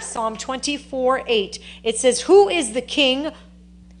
Psalm 0.00 0.36
24 0.36 1.24
8. 1.26 1.58
It 1.82 1.98
says, 1.98 2.20
Who 2.22 2.48
is 2.48 2.72
the 2.72 2.82
king? 2.82 3.30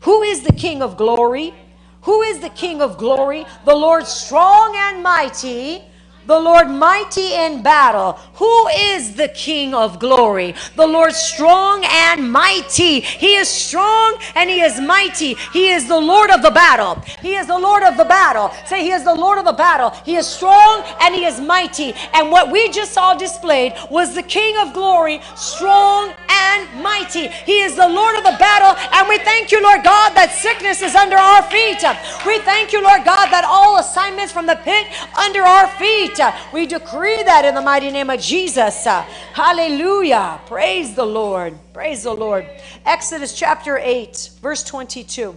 Who 0.00 0.22
is 0.22 0.42
the 0.42 0.52
king 0.52 0.82
of 0.82 0.96
glory? 0.96 1.54
Who 2.02 2.22
is 2.22 2.40
the 2.40 2.50
king 2.50 2.80
of 2.80 2.98
glory? 2.98 3.46
The 3.64 3.74
Lord 3.74 4.06
strong 4.06 4.74
and 4.76 5.02
mighty 5.02 5.82
the 6.26 6.38
Lord 6.38 6.68
mighty 6.68 7.34
in 7.34 7.62
battle. 7.62 8.12
Who 8.34 8.68
is 8.68 9.14
the 9.16 9.28
King 9.28 9.74
of 9.74 9.98
glory? 9.98 10.54
The 10.76 10.86
Lord 10.86 11.12
strong 11.12 11.84
and 11.86 12.30
mighty. 12.30 13.00
He 13.00 13.36
is 13.36 13.48
strong 13.48 14.18
and 14.34 14.50
he 14.50 14.60
is 14.60 14.80
mighty. 14.80 15.34
He 15.52 15.70
is 15.70 15.88
the 15.88 15.98
Lord 16.00 16.30
of 16.30 16.42
the 16.42 16.50
battle. 16.50 17.02
He 17.22 17.34
is 17.36 17.46
the 17.46 17.58
Lord 17.58 17.82
of 17.82 17.96
the 17.96 18.04
battle. 18.04 18.50
Say, 18.66 18.84
He 18.84 18.90
is 18.92 19.04
the 19.04 19.14
Lord 19.14 19.38
of 19.38 19.44
the 19.44 19.52
battle. 19.52 19.90
He 20.04 20.16
is 20.16 20.26
strong 20.26 20.84
and 21.00 21.14
he 21.14 21.24
is 21.24 21.40
mighty. 21.40 21.94
And 22.14 22.30
what 22.30 22.50
we 22.50 22.70
just 22.70 22.92
saw 22.92 23.14
displayed 23.14 23.74
was 23.90 24.14
the 24.14 24.22
King 24.22 24.56
of 24.58 24.72
glory, 24.74 25.20
strong 25.36 26.12
and 26.28 26.82
mighty. 26.82 27.28
He 27.28 27.60
is 27.62 27.76
the 27.76 27.88
Lord 27.88 28.16
of 28.16 28.24
the 28.24 28.36
battle. 28.38 28.74
And 28.92 29.08
we 29.08 29.18
thank 29.18 29.52
you, 29.52 29.62
Lord 29.62 29.84
God, 29.84 30.14
that 30.14 30.32
sickness 30.32 30.82
is 30.82 30.94
under 30.94 31.16
our 31.16 31.42
feet. 31.44 31.82
We 32.26 32.38
thank 32.40 32.72
you, 32.72 32.82
Lord 32.82 33.04
God, 33.04 33.30
that 33.30 33.44
all 33.46 33.78
assignments 33.78 34.32
from 34.32 34.46
the 34.46 34.56
pit 34.56 34.86
under 35.16 35.42
our 35.42 35.68
feet. 35.78 36.15
We 36.52 36.66
decree 36.66 37.22
that 37.22 37.44
in 37.44 37.54
the 37.54 37.62
mighty 37.62 37.90
name 37.90 38.10
of 38.10 38.20
Jesus. 38.20 38.86
Uh, 38.86 39.02
hallelujah. 39.32 40.40
Praise 40.46 40.94
the 40.94 41.06
Lord. 41.06 41.58
Praise 41.72 42.02
the 42.02 42.14
Lord. 42.14 42.48
Exodus 42.84 43.36
chapter 43.36 43.78
8, 43.78 44.30
verse 44.40 44.62
22. 44.64 45.36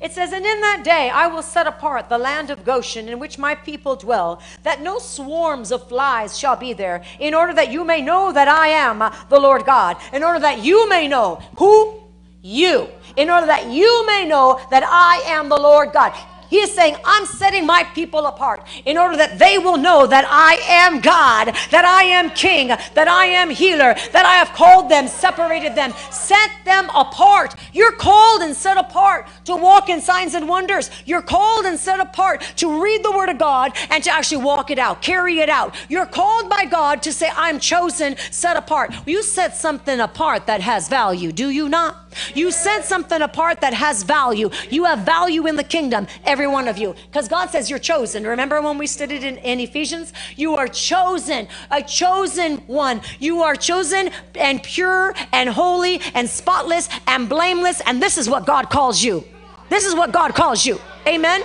It 0.00 0.12
says, 0.12 0.32
And 0.32 0.44
in 0.44 0.60
that 0.60 0.82
day 0.84 1.10
I 1.10 1.26
will 1.26 1.42
set 1.42 1.66
apart 1.66 2.08
the 2.08 2.18
land 2.18 2.50
of 2.50 2.64
Goshen 2.64 3.08
in 3.08 3.18
which 3.18 3.38
my 3.38 3.54
people 3.54 3.96
dwell, 3.96 4.42
that 4.62 4.82
no 4.82 4.98
swarms 4.98 5.72
of 5.72 5.88
flies 5.88 6.38
shall 6.38 6.56
be 6.56 6.72
there, 6.72 7.02
in 7.18 7.34
order 7.34 7.54
that 7.54 7.72
you 7.72 7.84
may 7.84 8.02
know 8.02 8.32
that 8.32 8.48
I 8.48 8.68
am 8.68 9.00
uh, 9.00 9.14
the 9.28 9.40
Lord 9.40 9.64
God, 9.64 9.96
in 10.12 10.22
order 10.22 10.40
that 10.40 10.62
you 10.62 10.88
may 10.88 11.08
know 11.08 11.36
who? 11.58 12.02
You. 12.42 12.88
In 13.16 13.30
order 13.30 13.46
that 13.46 13.70
you 13.70 14.06
may 14.06 14.26
know 14.26 14.60
that 14.70 14.84
I 14.84 15.22
am 15.30 15.48
the 15.48 15.56
Lord 15.56 15.92
God. 15.92 16.12
He 16.48 16.58
is 16.58 16.72
saying, 16.72 16.96
I'm 17.04 17.26
setting 17.26 17.66
my 17.66 17.84
people 17.94 18.26
apart 18.26 18.66
in 18.84 18.98
order 18.98 19.16
that 19.16 19.38
they 19.38 19.58
will 19.58 19.76
know 19.76 20.06
that 20.06 20.24
I 20.28 20.54
am 20.68 21.00
God, 21.00 21.54
that 21.70 21.84
I 21.84 22.04
am 22.04 22.30
King, 22.30 22.68
that 22.68 23.08
I 23.08 23.26
am 23.26 23.50
healer, 23.50 23.94
that 24.12 24.26
I 24.26 24.34
have 24.34 24.52
called 24.52 24.90
them, 24.90 25.08
separated 25.08 25.74
them, 25.74 25.92
set 26.10 26.50
them 26.64 26.88
apart. 26.94 27.54
You're 27.72 27.92
called 27.92 28.42
and 28.42 28.54
set 28.54 28.76
apart 28.76 29.26
to 29.44 29.56
walk 29.56 29.88
in 29.88 30.00
signs 30.00 30.34
and 30.34 30.48
wonders. 30.48 30.90
You're 31.04 31.22
called 31.22 31.66
and 31.66 31.78
set 31.78 32.00
apart 32.00 32.42
to 32.56 32.82
read 32.82 33.04
the 33.04 33.12
Word 33.12 33.28
of 33.28 33.38
God 33.38 33.72
and 33.90 34.02
to 34.04 34.10
actually 34.10 34.42
walk 34.42 34.70
it 34.70 34.78
out, 34.78 35.02
carry 35.02 35.40
it 35.40 35.48
out. 35.48 35.74
You're 35.88 36.06
called 36.06 36.48
by 36.48 36.64
God 36.66 37.02
to 37.02 37.12
say, 37.12 37.30
I'm 37.36 37.60
chosen, 37.60 38.16
set 38.30 38.56
apart. 38.56 38.94
You 39.06 39.22
set 39.22 39.56
something 39.56 40.00
apart 40.00 40.46
that 40.46 40.60
has 40.60 40.88
value, 40.88 41.32
do 41.32 41.50
you 41.50 41.68
not? 41.68 42.05
You 42.34 42.50
set 42.50 42.84
something 42.84 43.22
apart 43.22 43.60
that 43.60 43.74
has 43.74 44.02
value. 44.02 44.50
You 44.70 44.84
have 44.84 45.00
value 45.00 45.46
in 45.46 45.56
the 45.56 45.64
kingdom, 45.64 46.06
every 46.24 46.46
one 46.46 46.68
of 46.68 46.78
you. 46.78 46.94
Because 47.06 47.28
God 47.28 47.50
says 47.50 47.70
you're 47.70 47.78
chosen. 47.78 48.26
Remember 48.26 48.60
when 48.60 48.78
we 48.78 48.86
studied 48.86 49.24
in, 49.24 49.38
in 49.38 49.60
Ephesians? 49.60 50.12
You 50.36 50.54
are 50.56 50.68
chosen, 50.68 51.48
a 51.70 51.82
chosen 51.82 52.58
one. 52.66 53.00
You 53.18 53.42
are 53.42 53.56
chosen 53.56 54.10
and 54.34 54.62
pure 54.62 55.14
and 55.32 55.48
holy 55.48 56.00
and 56.14 56.28
spotless 56.28 56.88
and 57.06 57.28
blameless. 57.28 57.80
And 57.86 58.02
this 58.02 58.18
is 58.18 58.28
what 58.28 58.46
God 58.46 58.70
calls 58.70 59.02
you. 59.02 59.24
This 59.68 59.84
is 59.84 59.94
what 59.94 60.12
God 60.12 60.34
calls 60.34 60.64
you. 60.64 60.80
Amen. 61.06 61.42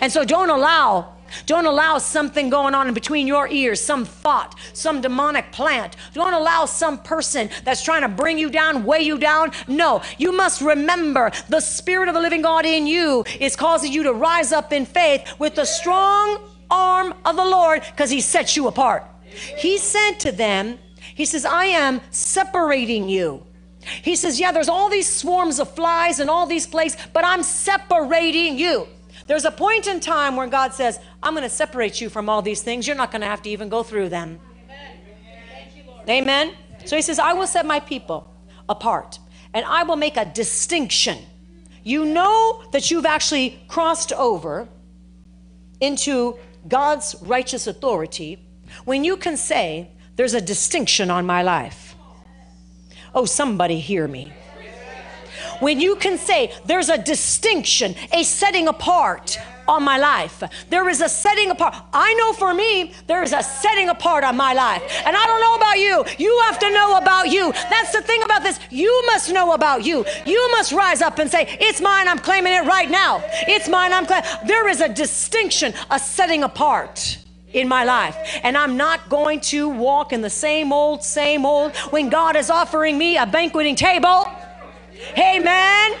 And 0.00 0.12
so 0.12 0.24
don't 0.24 0.50
allow 0.50 1.13
don't 1.46 1.66
allow 1.66 1.98
something 1.98 2.50
going 2.50 2.74
on 2.74 2.88
in 2.88 2.94
between 2.94 3.26
your 3.26 3.48
ears, 3.48 3.80
some 3.80 4.04
thought, 4.04 4.54
some 4.72 5.00
demonic 5.00 5.52
plant. 5.52 5.96
Don't 6.12 6.34
allow 6.34 6.64
some 6.66 6.98
person 6.98 7.50
that's 7.64 7.82
trying 7.82 8.02
to 8.02 8.08
bring 8.08 8.38
you 8.38 8.50
down, 8.50 8.84
weigh 8.84 9.02
you 9.02 9.18
down. 9.18 9.52
No, 9.68 10.02
you 10.18 10.32
must 10.36 10.60
remember 10.60 11.30
the 11.48 11.60
Spirit 11.60 12.08
of 12.08 12.14
the 12.14 12.20
living 12.20 12.42
God 12.42 12.66
in 12.66 12.86
you 12.86 13.24
is 13.40 13.56
causing 13.56 13.92
you 13.92 14.02
to 14.04 14.12
rise 14.12 14.52
up 14.52 14.72
in 14.72 14.86
faith 14.86 15.34
with 15.38 15.54
the 15.54 15.64
strong 15.64 16.40
arm 16.70 17.14
of 17.24 17.36
the 17.36 17.44
Lord 17.44 17.82
because 17.82 18.10
He 18.10 18.20
sets 18.20 18.56
you 18.56 18.66
apart. 18.68 19.04
He 19.58 19.78
said 19.78 20.12
to 20.20 20.32
them, 20.32 20.78
He 21.14 21.24
says, 21.24 21.44
I 21.44 21.66
am 21.66 22.00
separating 22.10 23.08
you. 23.08 23.44
He 24.02 24.16
says, 24.16 24.40
Yeah, 24.40 24.52
there's 24.52 24.68
all 24.68 24.88
these 24.88 25.08
swarms 25.08 25.58
of 25.60 25.70
flies 25.74 26.20
and 26.20 26.30
all 26.30 26.46
these 26.46 26.66
plagues, 26.66 26.96
but 27.12 27.24
I'm 27.24 27.42
separating 27.42 28.58
you. 28.58 28.88
There's 29.26 29.44
a 29.44 29.50
point 29.50 29.86
in 29.86 30.00
time 30.00 30.36
where 30.36 30.46
God 30.46 30.74
says, 30.74 30.98
I'm 31.22 31.34
going 31.34 31.44
to 31.44 31.54
separate 31.54 32.00
you 32.00 32.08
from 32.08 32.28
all 32.28 32.42
these 32.42 32.62
things. 32.62 32.86
You're 32.86 32.96
not 32.96 33.10
going 33.10 33.22
to 33.22 33.26
have 33.26 33.42
to 33.42 33.50
even 33.50 33.68
go 33.68 33.82
through 33.82 34.10
them. 34.10 34.38
Amen. 36.08 36.08
Amen. 36.08 36.54
So 36.84 36.96
he 36.96 37.02
says, 37.02 37.18
I 37.18 37.32
will 37.32 37.46
set 37.46 37.64
my 37.64 37.80
people 37.80 38.30
apart 38.68 39.18
and 39.54 39.64
I 39.64 39.82
will 39.84 39.96
make 39.96 40.16
a 40.16 40.26
distinction. 40.26 41.18
You 41.82 42.04
know 42.04 42.64
that 42.72 42.90
you've 42.90 43.06
actually 43.06 43.58
crossed 43.68 44.12
over 44.12 44.68
into 45.80 46.38
God's 46.68 47.16
righteous 47.22 47.66
authority 47.66 48.38
when 48.84 49.04
you 49.04 49.16
can 49.16 49.36
say, 49.36 49.90
There's 50.16 50.34
a 50.34 50.40
distinction 50.40 51.10
on 51.10 51.24
my 51.24 51.42
life. 51.42 51.94
Oh, 53.14 53.24
somebody 53.24 53.80
hear 53.80 54.08
me 54.08 54.32
when 55.60 55.80
you 55.80 55.96
can 55.96 56.18
say 56.18 56.52
there's 56.64 56.88
a 56.88 56.98
distinction, 56.98 57.94
a 58.12 58.22
setting 58.22 58.68
apart 58.68 59.38
on 59.68 59.82
my 59.82 59.98
life. 59.98 60.42
There 60.68 60.88
is 60.88 61.00
a 61.00 61.08
setting 61.08 61.50
apart. 61.50 61.74
I 61.92 62.12
know 62.14 62.32
for 62.32 62.54
me, 62.54 62.92
there 63.06 63.22
is 63.22 63.32
a 63.32 63.42
setting 63.42 63.88
apart 63.88 64.24
on 64.24 64.36
my 64.36 64.52
life. 64.52 64.82
And 65.04 65.16
I 65.16 65.26
don't 65.26 65.40
know 65.40 65.54
about 65.56 65.78
you. 65.78 66.04
You 66.18 66.42
have 66.46 66.58
to 66.58 66.70
know 66.70 66.98
about 66.98 67.30
you. 67.30 67.52
That's 67.52 67.92
the 67.92 68.02
thing 68.02 68.22
about 68.22 68.42
this. 68.42 68.58
You 68.70 69.02
must 69.06 69.32
know 69.32 69.52
about 69.52 69.84
you. 69.84 70.04
You 70.26 70.50
must 70.52 70.72
rise 70.72 71.02
up 71.02 71.18
and 71.18 71.30
say, 71.30 71.56
It's 71.60 71.80
mine. 71.80 72.08
I'm 72.08 72.18
claiming 72.18 72.52
it 72.52 72.66
right 72.66 72.90
now. 72.90 73.22
It's 73.48 73.68
mine. 73.68 73.92
I'm 73.92 74.06
claiming. 74.06 74.28
There 74.46 74.68
is 74.68 74.80
a 74.80 74.88
distinction, 74.88 75.74
a 75.90 75.98
setting 75.98 76.42
apart 76.42 77.18
in 77.52 77.68
my 77.68 77.84
life. 77.84 78.16
And 78.42 78.56
I'm 78.56 78.76
not 78.76 79.08
going 79.08 79.40
to 79.40 79.68
walk 79.68 80.12
in 80.12 80.20
the 80.20 80.30
same 80.30 80.72
old, 80.72 81.02
same 81.02 81.46
old 81.46 81.74
when 81.90 82.10
God 82.10 82.36
is 82.36 82.50
offering 82.50 82.98
me 82.98 83.16
a 83.16 83.26
banqueting 83.26 83.76
table. 83.76 84.26
Amen. 85.16 85.98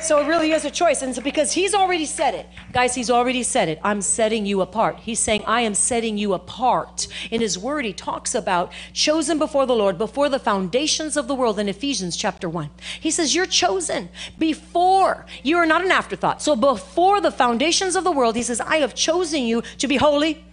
So 0.00 0.20
it 0.20 0.26
really 0.28 0.52
is 0.52 0.64
a 0.64 0.70
choice. 0.70 1.02
And 1.02 1.14
so 1.14 1.20
because 1.20 1.52
he's 1.52 1.74
already 1.74 2.06
said 2.06 2.34
it, 2.34 2.46
guys, 2.72 2.94
he's 2.94 3.10
already 3.10 3.42
said 3.42 3.68
it. 3.68 3.80
I'm 3.82 4.00
setting 4.00 4.46
you 4.46 4.60
apart. 4.60 5.00
He's 5.00 5.18
saying, 5.18 5.42
I 5.44 5.62
am 5.62 5.74
setting 5.74 6.16
you 6.16 6.34
apart. 6.34 7.08
In 7.30 7.40
his 7.40 7.58
word, 7.58 7.84
he 7.84 7.92
talks 7.92 8.34
about 8.34 8.72
chosen 8.92 9.38
before 9.38 9.66
the 9.66 9.74
Lord, 9.74 9.98
before 9.98 10.28
the 10.28 10.38
foundations 10.38 11.16
of 11.16 11.26
the 11.26 11.34
world 11.34 11.58
in 11.58 11.68
Ephesians 11.68 12.16
chapter 12.16 12.48
1. 12.48 12.70
He 13.00 13.10
says, 13.10 13.34
You're 13.34 13.46
chosen 13.46 14.08
before. 14.38 15.26
You 15.42 15.56
are 15.58 15.66
not 15.66 15.84
an 15.84 15.90
afterthought. 15.90 16.40
So 16.40 16.54
before 16.54 17.20
the 17.20 17.32
foundations 17.32 17.96
of 17.96 18.04
the 18.04 18.12
world, 18.12 18.36
he 18.36 18.42
says, 18.42 18.60
I 18.60 18.76
have 18.76 18.94
chosen 18.94 19.42
you 19.42 19.62
to 19.78 19.88
be 19.88 19.96
holy, 19.96 20.44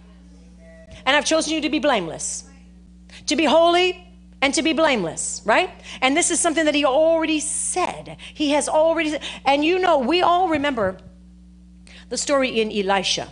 and 1.06 1.16
I've 1.16 1.24
chosen 1.24 1.54
you 1.54 1.60
to 1.60 1.70
be 1.70 1.78
blameless. 1.78 2.44
To 3.26 3.36
be 3.36 3.44
holy, 3.44 4.05
and 4.42 4.54
to 4.54 4.62
be 4.62 4.72
blameless, 4.72 5.42
right? 5.44 5.70
And 6.00 6.16
this 6.16 6.30
is 6.30 6.40
something 6.40 6.64
that 6.66 6.74
he 6.74 6.84
already 6.84 7.40
said. 7.40 8.16
He 8.34 8.50
has 8.50 8.68
already 8.68 9.10
said. 9.10 9.22
And 9.44 9.64
you 9.64 9.78
know, 9.78 9.98
we 9.98 10.22
all 10.22 10.48
remember 10.48 10.98
the 12.08 12.16
story 12.16 12.60
in 12.60 12.70
Elisha. 12.70 13.28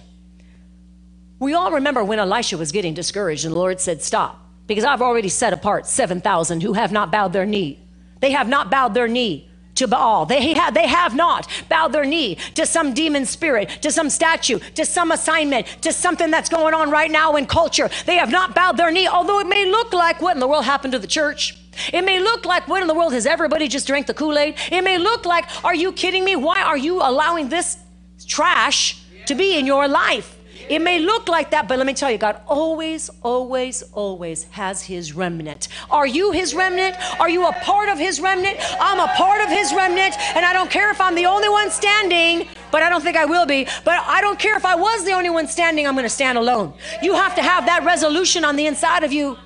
We 1.38 1.54
all 1.54 1.72
remember 1.72 2.02
when 2.02 2.18
Elisha 2.18 2.56
was 2.56 2.72
getting 2.72 2.94
discouraged 2.94 3.44
and 3.44 3.54
the 3.54 3.58
Lord 3.58 3.80
said, 3.80 4.02
Stop, 4.02 4.40
because 4.66 4.84
I've 4.84 5.02
already 5.02 5.28
set 5.28 5.52
apart 5.52 5.86
7,000 5.86 6.62
who 6.62 6.72
have 6.72 6.92
not 6.92 7.12
bowed 7.12 7.32
their 7.32 7.46
knee. 7.46 7.80
They 8.20 8.30
have 8.32 8.48
not 8.48 8.70
bowed 8.70 8.94
their 8.94 9.08
knee 9.08 9.50
to 9.76 9.88
Baal. 9.88 10.26
They 10.26 10.54
have, 10.54 10.74
they 10.74 10.86
have 10.86 11.14
not 11.14 11.48
bowed 11.68 11.92
their 11.92 12.04
knee 12.04 12.36
to 12.54 12.66
some 12.66 12.94
demon 12.94 13.26
spirit, 13.26 13.68
to 13.82 13.90
some 13.90 14.10
statue, 14.10 14.58
to 14.74 14.84
some 14.84 15.10
assignment, 15.10 15.66
to 15.82 15.92
something 15.92 16.30
that's 16.30 16.48
going 16.48 16.74
on 16.74 16.90
right 16.90 17.10
now 17.10 17.36
in 17.36 17.46
culture. 17.46 17.90
They 18.06 18.16
have 18.16 18.30
not 18.30 18.54
bowed 18.54 18.76
their 18.76 18.90
knee, 18.90 19.08
although 19.08 19.40
it 19.40 19.46
may 19.46 19.66
look 19.66 19.92
like 19.92 20.20
what 20.20 20.36
in 20.36 20.40
the 20.40 20.48
world 20.48 20.64
happened 20.64 20.92
to 20.92 20.98
the 20.98 21.06
church. 21.06 21.58
It 21.92 22.04
may 22.04 22.20
look 22.20 22.44
like 22.44 22.68
what 22.68 22.82
in 22.82 22.88
the 22.88 22.94
world 22.94 23.12
has 23.12 23.26
everybody 23.26 23.68
just 23.68 23.86
drank 23.86 24.06
the 24.06 24.14
Kool 24.14 24.38
Aid? 24.38 24.56
It 24.70 24.82
may 24.82 24.98
look 24.98 25.24
like, 25.26 25.64
are 25.64 25.74
you 25.74 25.92
kidding 25.92 26.24
me? 26.24 26.36
Why 26.36 26.62
are 26.62 26.76
you 26.76 27.00
allowing 27.00 27.48
this 27.48 27.78
trash 28.26 29.02
to 29.26 29.34
be 29.34 29.58
in 29.58 29.66
your 29.66 29.88
life? 29.88 30.38
It 30.68 30.80
may 30.80 30.98
look 30.98 31.28
like 31.28 31.50
that, 31.50 31.68
but 31.68 31.78
let 31.78 31.86
me 31.86 31.94
tell 31.94 32.10
you, 32.10 32.18
God 32.18 32.40
always, 32.46 33.10
always, 33.22 33.82
always 33.92 34.44
has 34.44 34.82
his 34.82 35.12
remnant. 35.12 35.68
Are 35.90 36.06
you 36.06 36.32
his 36.32 36.54
remnant? 36.54 36.96
Are 37.20 37.28
you 37.28 37.46
a 37.46 37.52
part 37.52 37.88
of 37.88 37.98
his 37.98 38.20
remnant? 38.20 38.58
I'm 38.80 39.00
a 39.00 39.08
part 39.14 39.40
of 39.42 39.48
his 39.48 39.72
remnant, 39.72 40.18
and 40.34 40.44
I 40.44 40.52
don't 40.52 40.70
care 40.70 40.90
if 40.90 41.00
I'm 41.00 41.14
the 41.14 41.26
only 41.26 41.48
one 41.48 41.70
standing, 41.70 42.48
but 42.70 42.82
I 42.82 42.88
don't 42.88 43.02
think 43.02 43.16
I 43.16 43.24
will 43.24 43.46
be. 43.46 43.66
But 43.84 44.02
I 44.06 44.20
don't 44.20 44.38
care 44.38 44.56
if 44.56 44.64
I 44.64 44.74
was 44.74 45.04
the 45.04 45.12
only 45.12 45.30
one 45.30 45.46
standing, 45.46 45.86
I'm 45.86 45.94
going 45.94 46.04
to 46.04 46.08
stand 46.08 46.38
alone. 46.38 46.74
You 47.02 47.14
have 47.14 47.34
to 47.36 47.42
have 47.42 47.66
that 47.66 47.84
resolution 47.84 48.44
on 48.44 48.56
the 48.56 48.66
inside 48.66 49.04
of 49.04 49.12
you. 49.12 49.36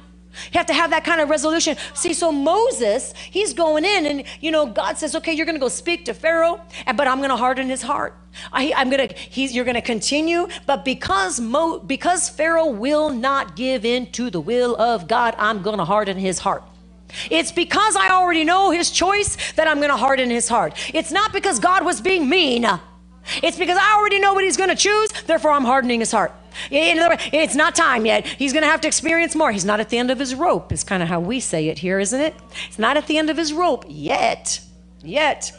You 0.52 0.58
have 0.58 0.66
to 0.66 0.74
have 0.74 0.90
that 0.90 1.04
kind 1.04 1.20
of 1.20 1.30
resolution. 1.30 1.76
See, 1.94 2.12
so 2.14 2.30
Moses, 2.30 3.14
he's 3.30 3.52
going 3.52 3.84
in, 3.84 4.06
and 4.06 4.24
you 4.40 4.50
know, 4.50 4.66
God 4.66 4.98
says, 4.98 5.14
"Okay, 5.16 5.32
you're 5.32 5.46
going 5.46 5.56
to 5.56 5.60
go 5.60 5.68
speak 5.68 6.04
to 6.06 6.14
Pharaoh, 6.14 6.60
but 6.96 7.06
I'm 7.08 7.18
going 7.18 7.30
to 7.30 7.36
harden 7.36 7.68
his 7.68 7.82
heart. 7.82 8.16
I, 8.52 8.64
am 8.76 8.90
going 8.90 9.08
to, 9.08 9.14
he's, 9.14 9.54
you're 9.54 9.64
going 9.64 9.74
to 9.74 9.80
continue, 9.82 10.48
but 10.66 10.84
because 10.84 11.40
Mo, 11.40 11.80
because 11.80 12.28
Pharaoh 12.28 12.70
will 12.70 13.10
not 13.10 13.56
give 13.56 13.84
in 13.84 14.12
to 14.12 14.30
the 14.30 14.40
will 14.40 14.76
of 14.76 15.08
God, 15.08 15.34
I'm 15.38 15.62
going 15.62 15.78
to 15.78 15.84
harden 15.84 16.18
his 16.18 16.38
heart." 16.40 16.62
It's 17.30 17.52
because 17.52 17.96
I 17.96 18.10
already 18.10 18.44
know 18.44 18.70
his 18.70 18.90
choice 18.90 19.52
that 19.54 19.66
I'm 19.66 19.78
going 19.78 19.88
to 19.90 19.96
harden 19.96 20.30
his 20.30 20.48
heart. 20.48 20.74
It's 20.94 21.10
not 21.10 21.32
because 21.32 21.58
God 21.58 21.84
was 21.84 22.00
being 22.00 22.28
mean. 22.28 22.66
It's 23.42 23.58
because 23.58 23.78
I 23.80 23.96
already 23.98 24.20
know 24.20 24.34
what 24.34 24.44
he's 24.44 24.56
going 24.56 24.70
to 24.70 24.76
choose, 24.76 25.10
therefore 25.26 25.52
I'm 25.52 25.64
hardening 25.64 26.00
his 26.00 26.12
heart. 26.12 26.32
In 26.70 26.98
other 26.98 27.10
words, 27.10 27.28
it's 27.32 27.54
not 27.54 27.74
time 27.74 28.06
yet. 28.06 28.26
He's 28.26 28.52
going 28.52 28.62
to 28.62 28.68
have 28.68 28.80
to 28.82 28.88
experience 28.88 29.34
more. 29.34 29.52
He's 29.52 29.64
not 29.64 29.80
at 29.80 29.88
the 29.88 29.98
end 29.98 30.10
of 30.10 30.18
his 30.18 30.34
rope, 30.34 30.72
is 30.72 30.84
kind 30.84 31.02
of 31.02 31.08
how 31.08 31.20
we 31.20 31.40
say 31.40 31.68
it 31.68 31.78
here, 31.78 31.98
isn't 31.98 32.20
it? 32.20 32.34
It's 32.68 32.78
not 32.78 32.96
at 32.96 33.06
the 33.06 33.18
end 33.18 33.30
of 33.30 33.36
his 33.36 33.52
rope 33.52 33.84
yet. 33.88 34.60
Yet. 35.02 35.52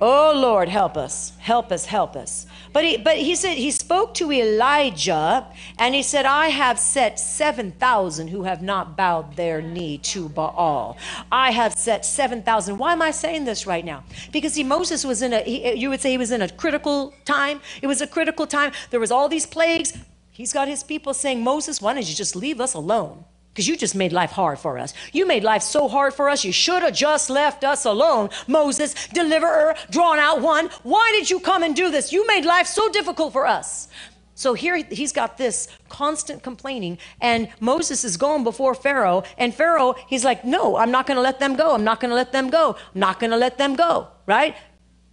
Oh 0.00 0.32
Lord, 0.36 0.68
help 0.68 0.96
us. 0.96 1.32
Help 1.38 1.72
us, 1.72 1.86
help 1.86 2.14
us. 2.14 2.46
But 2.78 2.84
he, 2.84 2.96
but 2.96 3.16
he 3.16 3.34
said, 3.34 3.56
he 3.56 3.72
spoke 3.72 4.14
to 4.14 4.30
Elijah 4.30 5.48
and 5.80 5.96
he 5.96 6.02
said, 6.04 6.26
I 6.26 6.46
have 6.46 6.78
set 6.78 7.18
7,000 7.18 8.28
who 8.28 8.44
have 8.44 8.62
not 8.62 8.96
bowed 8.96 9.34
their 9.34 9.60
knee 9.60 9.98
to 9.98 10.28
Baal. 10.28 10.96
I 11.32 11.50
have 11.50 11.74
set 11.74 12.04
7,000. 12.04 12.78
Why 12.78 12.92
am 12.92 13.02
I 13.02 13.10
saying 13.10 13.46
this 13.46 13.66
right 13.66 13.84
now? 13.84 14.04
Because 14.30 14.52
see, 14.52 14.62
Moses 14.62 15.04
was 15.04 15.22
in 15.22 15.32
a, 15.32 15.40
he, 15.40 15.66
uh, 15.66 15.72
you 15.72 15.90
would 15.90 16.00
say 16.00 16.12
he 16.12 16.18
was 16.18 16.30
in 16.30 16.40
a 16.40 16.48
critical 16.48 17.12
time. 17.24 17.60
It 17.82 17.88
was 17.88 18.00
a 18.00 18.06
critical 18.06 18.46
time. 18.46 18.70
There 18.90 19.00
was 19.00 19.10
all 19.10 19.28
these 19.28 19.44
plagues. 19.44 19.98
He's 20.30 20.52
got 20.52 20.68
his 20.68 20.84
people 20.84 21.14
saying, 21.14 21.42
Moses, 21.42 21.82
why 21.82 21.94
don't 21.94 22.08
you 22.08 22.14
just 22.14 22.36
leave 22.36 22.60
us 22.60 22.74
alone? 22.74 23.24
Because 23.58 23.66
you 23.66 23.76
just 23.76 23.96
made 23.96 24.12
life 24.12 24.30
hard 24.30 24.56
for 24.56 24.78
us. 24.78 24.94
You 25.12 25.26
made 25.26 25.42
life 25.42 25.62
so 25.62 25.88
hard 25.88 26.14
for 26.14 26.28
us, 26.28 26.44
you 26.44 26.52
should 26.52 26.84
have 26.84 26.94
just 26.94 27.28
left 27.28 27.64
us 27.64 27.86
alone. 27.86 28.30
Moses, 28.46 28.94
deliverer, 29.08 29.74
drawn 29.90 30.20
out 30.20 30.40
one. 30.40 30.70
Why 30.84 31.10
did 31.12 31.28
you 31.28 31.40
come 31.40 31.64
and 31.64 31.74
do 31.74 31.90
this? 31.90 32.12
You 32.12 32.24
made 32.28 32.44
life 32.44 32.68
so 32.68 32.88
difficult 32.88 33.32
for 33.32 33.48
us. 33.48 33.88
So 34.36 34.54
here 34.54 34.76
he's 34.76 35.12
got 35.12 35.38
this 35.38 35.66
constant 35.88 36.44
complaining, 36.44 36.98
and 37.20 37.48
Moses 37.58 38.04
is 38.04 38.16
going 38.16 38.44
before 38.44 38.76
Pharaoh, 38.76 39.24
and 39.36 39.52
Pharaoh, 39.52 39.96
he's 40.06 40.24
like, 40.24 40.44
No, 40.44 40.76
I'm 40.76 40.92
not 40.92 41.08
going 41.08 41.16
to 41.16 41.22
let 41.30 41.40
them 41.40 41.56
go. 41.56 41.74
I'm 41.74 41.82
not 41.82 41.98
going 41.98 42.10
to 42.10 42.14
let 42.14 42.30
them 42.30 42.50
go. 42.50 42.76
I'm 42.94 43.00
not 43.00 43.18
going 43.18 43.32
to 43.32 43.36
let 43.36 43.58
them 43.58 43.74
go, 43.74 44.06
right? 44.26 44.54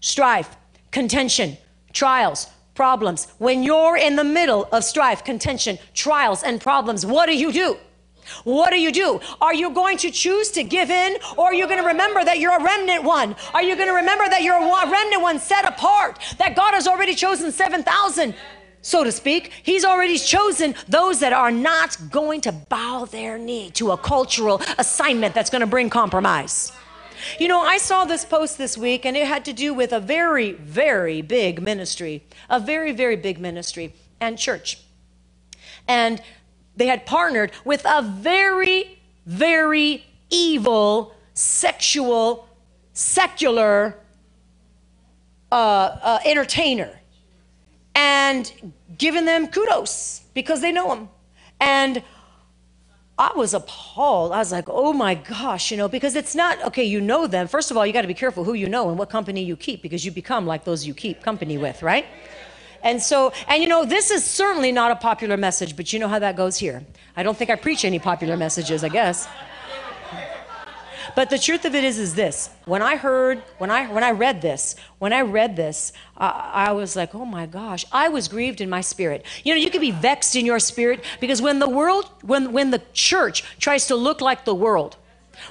Strife, 0.02 0.56
contention, 0.92 1.58
trials, 1.94 2.48
problems. 2.76 3.26
When 3.40 3.64
you're 3.64 3.98
in 3.98 4.16
the 4.16 4.24
middle 4.24 4.66
of 4.72 4.84
strife, 4.84 5.24
contention, 5.24 5.80
trials, 5.96 6.44
and 6.44 6.62
problems, 6.62 7.08
what 7.08 7.26
do 7.26 7.36
you 7.36 7.52
do? 7.52 7.78
What 8.44 8.72
do 8.72 8.80
you 8.80 8.92
do? 8.92 9.20
Are 9.42 9.54
you 9.54 9.72
going 9.72 9.98
to 10.00 10.12
choose 10.12 10.52
to 10.52 10.64
give 10.64 10.90
in 10.90 11.18
or 11.38 11.46
are 11.46 11.54
you 11.54 11.68
going 11.68 11.82
to 11.82 11.88
remember 11.88 12.24
that 12.24 12.40
you're 12.40 12.58
a 12.58 12.64
remnant 12.64 13.04
one? 13.04 13.36
Are 13.54 13.64
you 13.64 13.76
going 13.76 13.88
to 13.88 13.96
remember 13.96 14.28
that 14.30 14.44
you're 14.44 14.56
a 14.56 14.92
remnant 14.92 15.22
one 15.22 15.40
set 15.40 15.68
apart? 15.68 16.20
That 16.38 16.56
God 16.56 16.74
has 16.74 16.88
already 16.88 17.16
chosen 17.16 17.52
7,000, 17.52 18.36
so 18.82 19.04
to 19.04 19.12
speak. 19.12 19.52
He's 19.64 19.86
already 19.86 20.18
chosen 20.18 20.76
those 20.88 21.20
that 21.20 21.34
are 21.34 21.52
not 21.52 21.98
going 22.12 22.42
to 22.42 22.52
bow 22.52 23.06
their 23.06 23.38
knee 23.38 23.72
to 23.72 23.92
a 23.92 23.98
cultural 23.98 24.62
assignment 24.78 25.34
that's 25.34 25.50
going 25.50 25.62
to 25.62 25.68
bring 25.68 25.90
compromise. 25.90 26.72
You 27.40 27.48
know, 27.48 27.62
I 27.62 27.78
saw 27.78 28.06
this 28.06 28.26
post 28.26 28.58
this 28.58 28.78
week 28.78 29.06
and 29.06 29.16
it 29.16 29.26
had 29.26 29.46
to 29.46 29.54
do 29.54 29.74
with 29.74 29.92
a 29.94 30.00
very, 30.00 30.52
very 30.52 31.22
big 31.22 31.62
ministry, 31.62 32.24
a 32.50 32.60
very, 32.60 32.92
very 32.92 33.16
big 33.16 33.40
ministry 33.40 33.94
and 34.20 34.38
church. 34.38 34.80
And 35.88 36.22
they 36.78 36.88
had 36.88 37.06
partnered 37.06 37.52
with 37.64 37.86
a 37.86 38.02
very, 38.02 39.00
very 39.26 40.06
evil, 40.30 41.16
sexual, 41.34 42.48
secular 42.94 43.98
uh, 45.52 45.56
uh, 45.56 46.20
entertainer 46.26 46.90
and 47.96 48.52
given 48.98 49.26
them 49.26 49.48
kudos 49.48 50.22
because 50.34 50.62
they 50.62 50.72
know 50.72 50.94
him. 50.94 51.10
And 51.60 52.04
I 53.18 53.32
was 53.36 53.54
appalled. 53.54 54.34
I 54.34 54.40
was 54.40 54.52
like, 54.52 54.66
oh 54.68 54.92
my 54.92 55.16
gosh, 55.16 55.72
you 55.72 55.78
know, 55.78 55.88
because 55.88 56.16
it's 56.16 56.36
not, 56.36 56.62
okay, 56.66 56.84
you 56.84 57.00
know 57.00 57.28
them. 57.28 57.48
First 57.48 57.72
of 57.72 57.78
all, 57.78 57.86
you 57.86 57.94
got 57.94 58.02
to 58.02 58.08
be 58.08 58.14
careful 58.14 58.44
who 58.44 58.54
you 58.54 58.68
know 58.68 58.90
and 58.90 59.00
what 59.00 59.10
company 59.10 59.42
you 59.44 59.56
keep 59.56 59.82
because 59.82 60.04
you 60.04 60.12
become 60.12 60.46
like 60.46 60.66
those 60.66 60.86
you 60.86 60.94
keep 60.94 61.24
company 61.24 61.58
with, 61.58 61.82
right? 61.82 62.06
And 62.86 63.02
so, 63.02 63.34
and 63.48 63.62
you 63.64 63.68
know, 63.68 63.84
this 63.84 64.12
is 64.12 64.24
certainly 64.24 64.72
not 64.72 64.92
a 64.92 64.96
popular 64.96 65.38
message, 65.38 65.76
but 65.76 65.92
you 65.92 65.98
know 65.98 66.08
how 66.08 66.20
that 66.20 66.36
goes 66.38 66.56
here. 66.58 66.86
I 67.18 67.24
don't 67.24 67.36
think 67.36 67.50
I 67.50 67.56
preach 67.56 67.84
any 67.84 67.98
popular 67.98 68.38
messages, 68.38 68.84
I 68.84 68.90
guess. 68.90 69.28
But 71.16 71.30
the 71.30 71.40
truth 71.40 71.66
of 71.66 71.74
it 71.74 71.84
is, 71.84 71.98
is 71.98 72.14
this: 72.14 72.50
when 72.66 72.82
I 72.84 72.98
heard, 72.98 73.40
when 73.58 73.72
I 73.72 73.88
when 73.88 74.04
I 74.04 74.12
read 74.12 74.42
this, 74.42 74.76
when 75.00 75.14
I 75.14 75.22
read 75.22 75.56
this, 75.56 75.94
I 76.16 76.74
was 76.74 76.96
like, 76.96 77.16
oh 77.16 77.26
my 77.26 77.48
gosh, 77.48 77.86
I 77.92 78.10
was 78.10 78.28
grieved 78.28 78.62
in 78.62 78.70
my 78.70 78.82
spirit. 78.82 79.26
You 79.44 79.54
know, 79.54 79.60
you 79.60 79.72
can 79.72 79.82
be 79.82 79.92
vexed 79.92 80.36
in 80.36 80.46
your 80.46 80.60
spirit 80.60 81.04
because 81.20 81.42
when 81.42 81.60
the 81.60 81.70
world, 81.70 82.12
when 82.22 82.52
when 82.52 82.70
the 82.70 82.82
church 82.94 83.44
tries 83.60 83.88
to 83.88 83.96
look 83.96 84.22
like 84.22 84.46
the 84.46 84.56
world, 84.56 84.98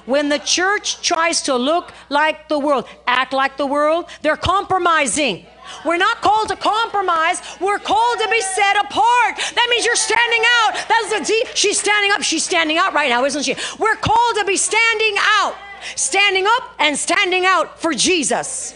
when 0.05 0.29
the 0.29 0.39
church 0.39 1.01
tries 1.01 1.41
to 1.43 1.55
look 1.55 1.93
like 2.09 2.47
the 2.47 2.59
world, 2.59 2.87
act 3.07 3.33
like 3.33 3.57
the 3.57 3.65
world, 3.65 4.05
they're 4.21 4.37
compromising. 4.37 5.45
We're 5.83 5.97
not 5.97 6.21
called 6.21 6.49
to 6.49 6.55
compromise. 6.55 7.41
We're 7.59 7.79
called 7.79 8.19
to 8.19 8.29
be 8.29 8.41
set 8.41 8.77
apart. 8.77 9.37
That 9.55 9.67
means 9.69 9.85
you're 9.85 9.95
standing 9.95 10.43
out. 10.59 10.73
That's 10.87 11.19
the 11.19 11.25
deep. 11.25 11.55
She's 11.55 11.79
standing 11.79 12.11
up. 12.11 12.21
She's 12.21 12.43
standing 12.43 12.77
out 12.77 12.93
right 12.93 13.09
now, 13.09 13.25
isn't 13.25 13.43
she? 13.43 13.55
We're 13.79 13.95
called 13.95 14.35
to 14.37 14.45
be 14.45 14.57
standing 14.57 15.15
out, 15.17 15.55
standing 15.95 16.45
up 16.47 16.75
and 16.79 16.97
standing 16.97 17.45
out 17.45 17.79
for 17.79 17.93
Jesus. 17.93 18.75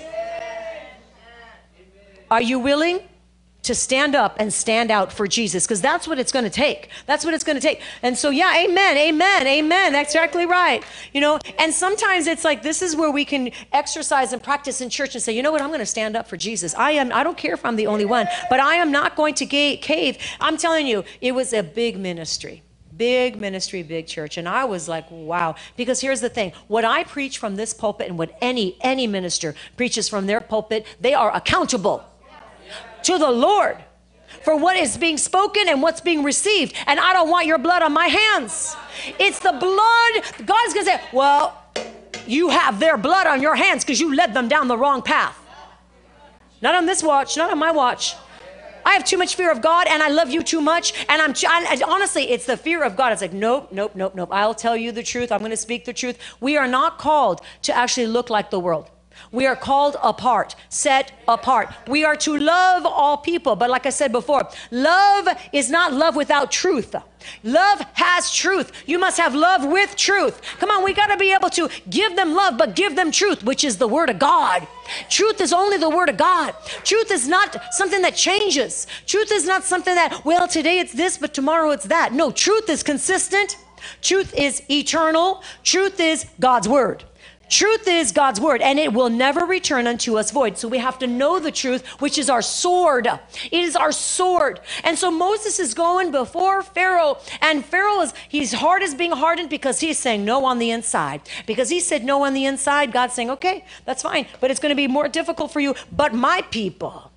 Are 2.32 2.42
you 2.42 2.60
willing? 2.60 3.09
To 3.64 3.76
stand 3.76 4.16
up 4.16 4.36
and 4.40 4.52
stand 4.54 4.90
out 4.90 5.12
for 5.12 5.28
Jesus 5.28 5.66
because 5.66 5.82
that's 5.82 6.08
what 6.08 6.18
it's 6.18 6.32
going 6.32 6.46
to 6.46 6.52
take. 6.52 6.90
That's 7.06 7.26
what 7.26 7.34
it's 7.34 7.44
going 7.44 7.58
to 7.58 7.62
take. 7.62 7.82
And 8.02 8.18
so, 8.18 8.30
yeah, 8.30 8.64
amen, 8.66 8.98
amen, 8.98 9.48
amen. 9.48 9.94
That's 9.94 10.14
exactly 10.14 10.46
right. 10.46 10.84
You 11.14 11.22
know, 11.22 11.40
and 11.58 11.74
sometimes 11.74 12.28
it's 12.28 12.46
like 12.46 12.64
this 12.64 12.82
is 12.82 12.96
where 12.96 13.12
we 13.12 13.26
can 13.26 13.52
exercise 13.74 14.34
and 14.34 14.42
practice 14.42 14.82
in 14.82 14.90
church 14.90 15.16
and 15.16 15.24
say, 15.24 15.36
you 15.36 15.44
know 15.44 15.52
what, 15.52 15.62
I'm 15.62 15.70
going 15.70 15.80
to 15.80 15.86
stand 15.86 16.16
up 16.16 16.28
for 16.28 16.38
Jesus. 16.38 16.74
I 16.76 16.92
am, 16.92 17.12
I 17.12 17.24
don't 17.24 17.38
care 17.38 17.54
if 17.54 17.66
I'm 17.66 17.76
the 17.76 17.88
only 17.88 18.06
one, 18.06 18.28
but 18.50 18.60
I 18.60 18.76
am 18.76 18.92
not 18.92 19.16
going 19.16 19.36
to 19.36 19.46
cave. 19.46 20.18
I'm 20.40 20.58
telling 20.58 20.88
you, 20.88 21.04
it 21.22 21.34
was 21.34 21.54
a 21.54 21.64
big 21.64 21.98
ministry 22.00 22.64
big 22.98 23.40
ministry, 23.40 23.82
big 23.82 24.08
church. 24.08 24.38
And 24.38 24.46
I 24.48 24.66
was 24.66 24.90
like, 24.90 25.10
wow. 25.10 25.56
Because 25.78 26.02
here's 26.02 26.20
the 26.20 26.28
thing 26.28 26.52
what 26.68 26.84
I 26.84 27.06
preach 27.06 27.38
from 27.38 27.56
this 27.56 27.74
pulpit 27.74 28.10
and 28.10 28.18
what 28.18 28.38
any 28.42 28.78
any 28.82 29.08
minister 29.08 29.56
preaches 29.78 30.10
from 30.10 30.28
their 30.28 30.42
pulpit, 30.42 30.86
they 31.00 31.14
are 31.14 31.34
accountable 31.34 32.04
to 33.10 33.18
the 33.18 33.32
Lord 33.32 33.78
for 34.44 34.56
what 34.56 34.78
is 34.78 34.96
being 34.96 35.18
spoken 35.18 35.68
and 35.68 35.82
what's 35.82 36.00
being 36.00 36.24
received. 36.24 36.76
And 36.86 37.00
I 37.00 37.12
don't 37.14 37.30
want 37.30 37.48
your 37.48 37.58
blood 37.58 37.82
on 37.82 37.92
my 37.92 38.08
hands. 38.08 38.76
It's 39.18 39.40
the 39.40 39.52
blood. 39.52 40.46
God's 40.46 40.74
going 40.74 40.86
to 40.86 40.92
say, 40.92 41.02
well, 41.12 41.60
you 42.28 42.50
have 42.50 42.80
their 42.80 42.98
blood 42.98 43.26
on 43.26 43.42
your 43.42 43.56
hands 43.56 43.84
because 43.84 44.00
you 44.00 44.16
led 44.16 44.36
them 44.36 44.48
down 44.48 44.68
the 44.68 44.78
wrong 44.78 45.02
path. 45.02 45.36
Not 46.62 46.76
on 46.76 46.86
this 46.86 47.02
watch, 47.02 47.36
not 47.36 47.50
on 47.50 47.58
my 47.58 47.72
watch. 47.72 48.16
I 48.86 48.94
have 48.94 49.04
too 49.04 49.18
much 49.18 49.36
fear 49.36 49.52
of 49.52 49.62
God 49.62 49.88
and 49.88 50.04
I 50.04 50.10
love 50.10 50.30
you 50.30 50.44
too 50.44 50.62
much. 50.62 50.94
And 51.10 51.22
I'm 51.22 51.34
I, 51.48 51.82
honestly, 51.88 52.30
it's 52.30 52.46
the 52.46 52.58
fear 52.58 52.84
of 52.84 52.96
God. 52.96 53.12
It's 53.12 53.22
like, 53.22 53.34
nope, 53.34 53.72
nope, 53.72 53.96
nope, 53.96 54.14
nope. 54.14 54.30
I'll 54.32 54.54
tell 54.54 54.78
you 54.78 54.92
the 54.92 55.04
truth. 55.04 55.32
I'm 55.32 55.40
going 55.40 55.52
to 55.52 55.58
speak 55.58 55.86
the 55.86 55.94
truth. 55.94 56.20
We 56.40 56.58
are 56.58 56.68
not 56.68 57.00
called 57.00 57.42
to 57.64 57.76
actually 57.76 58.08
look 58.08 58.30
like 58.30 58.52
the 58.52 58.60
world. 58.60 58.90
We 59.32 59.46
are 59.46 59.56
called 59.56 59.98
apart, 60.04 60.56
set 60.70 61.12
apart. 61.28 61.70
We 61.88 62.04
are 62.06 62.16
to 62.18 62.38
love 62.38 62.86
all 62.86 63.18
people. 63.18 63.56
But 63.56 63.70
like 63.70 63.86
I 63.86 63.90
said 63.92 64.12
before, 64.12 64.48
love 64.72 65.28
is 65.54 65.70
not 65.70 65.94
love 65.94 66.16
without 66.16 66.52
truth. 66.52 66.96
Love 67.44 67.82
has 67.94 68.34
truth. 68.34 68.72
You 68.86 68.98
must 68.98 69.18
have 69.18 69.36
love 69.36 69.66
with 69.66 69.96
truth. 69.96 70.42
Come 70.60 70.72
on, 70.72 70.84
we 70.84 70.94
got 70.94 71.08
to 71.08 71.18
be 71.18 71.34
able 71.34 71.50
to 71.52 71.70
give 71.90 72.16
them 72.16 72.34
love, 72.34 72.58
but 72.58 72.76
give 72.76 72.96
them 72.96 73.12
truth, 73.12 73.44
which 73.44 73.64
is 73.64 73.78
the 73.78 73.88
Word 73.88 74.10
of 74.10 74.20
God. 74.20 74.68
Truth 75.10 75.42
is 75.42 75.54
only 75.54 75.78
the 75.78 75.90
Word 75.90 76.10
of 76.10 76.18
God. 76.18 76.54
Truth 76.84 77.12
is 77.12 77.28
not 77.28 77.56
something 77.74 78.02
that 78.02 78.16
changes. 78.16 78.88
Truth 79.06 79.32
is 79.32 79.46
not 79.46 79.64
something 79.64 79.94
that, 79.96 80.24
well, 80.26 80.48
today 80.48 80.80
it's 80.80 80.94
this, 80.94 81.18
but 81.18 81.34
tomorrow 81.34 81.72
it's 81.72 81.86
that. 81.86 82.14
No, 82.14 82.32
truth 82.32 82.70
is 82.70 82.84
consistent. 82.84 83.58
Truth 84.02 84.34
is 84.36 84.64
eternal. 84.70 85.44
Truth 85.64 86.00
is 86.00 86.26
God's 86.40 86.68
Word. 86.68 87.04
Truth 87.50 87.88
is 87.88 88.12
God's 88.12 88.40
word, 88.40 88.62
and 88.62 88.78
it 88.78 88.94
will 88.94 89.10
never 89.10 89.46
return 89.46 89.88
unto 89.88 90.18
us 90.18 90.32
void. 90.32 90.58
So 90.58 90.68
we 90.68 90.78
have 90.78 91.00
to 91.00 91.08
know 91.08 91.40
the 91.40 91.52
truth, 91.52 91.86
which 92.00 92.18
is 92.18 92.30
our 92.30 92.42
sword. 92.42 93.08
It 93.08 93.60
is 93.60 93.76
our 93.76 93.92
sword. 93.92 94.60
And 94.84 94.98
so 94.98 95.10
Moses 95.10 95.60
is 95.60 95.74
going 95.74 96.12
before 96.12 96.62
Pharaoh, 96.62 97.18
and 97.42 97.66
Pharaoh 97.66 98.02
is, 98.02 98.14
his 98.30 98.54
heart 98.54 98.84
is 98.84 98.94
being 98.94 99.12
hardened 99.12 99.50
because 99.50 99.80
he's 99.80 99.98
saying 99.98 100.24
no 100.24 100.46
on 100.46 100.60
the 100.60 100.70
inside. 100.70 101.22
Because 101.48 101.70
he 101.70 101.80
said 101.80 102.04
no 102.04 102.24
on 102.24 102.34
the 102.34 102.46
inside, 102.46 102.92
God's 102.92 103.14
saying, 103.14 103.32
okay, 103.32 103.66
that's 103.86 104.04
fine, 104.04 104.28
but 104.40 104.52
it's 104.52 104.60
going 104.60 104.72
to 104.72 104.76
be 104.76 104.88
more 104.88 105.08
difficult 105.08 105.52
for 105.52 105.60
you. 105.60 105.76
But 105.92 106.14
my 106.14 106.44
people, 106.52 107.12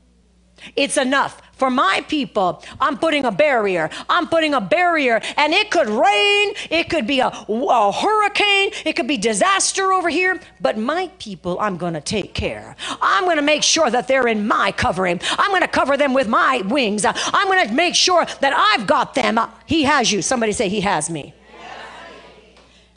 it's 0.76 0.96
enough 0.96 1.42
for 1.62 1.70
my 1.70 2.04
people, 2.08 2.60
I'm 2.80 2.98
putting 2.98 3.24
a 3.24 3.30
barrier. 3.30 3.88
I'm 4.08 4.26
putting 4.26 4.52
a 4.52 4.60
barrier, 4.60 5.20
and 5.36 5.52
it 5.52 5.70
could 5.70 5.88
rain, 5.88 6.54
it 6.70 6.90
could 6.90 7.06
be 7.06 7.20
a, 7.20 7.28
a 7.28 7.92
hurricane, 7.92 8.72
it 8.84 8.94
could 8.94 9.06
be 9.06 9.16
disaster 9.16 9.92
over 9.92 10.08
here, 10.08 10.40
but 10.60 10.76
my 10.76 11.08
people, 11.20 11.56
I'm 11.60 11.76
going 11.76 11.94
to 11.94 12.00
take 12.00 12.34
care. 12.34 12.74
I'm 13.00 13.26
going 13.26 13.36
to 13.36 13.42
make 13.42 13.62
sure 13.62 13.88
that 13.88 14.08
they're 14.08 14.26
in 14.26 14.44
my 14.44 14.72
covering. 14.72 15.20
I'm 15.38 15.52
going 15.52 15.62
to 15.62 15.68
cover 15.68 15.96
them 15.96 16.14
with 16.14 16.26
my 16.26 16.62
wings. 16.66 17.04
I'm 17.04 17.46
going 17.46 17.68
to 17.68 17.72
make 17.72 17.94
sure 17.94 18.24
that 18.40 18.52
I've 18.52 18.88
got 18.88 19.14
them. 19.14 19.38
He 19.64 19.84
has 19.84 20.10
you. 20.10 20.20
Somebody 20.20 20.50
say, 20.50 20.68
He 20.68 20.80
has 20.80 21.10
me. 21.10 21.32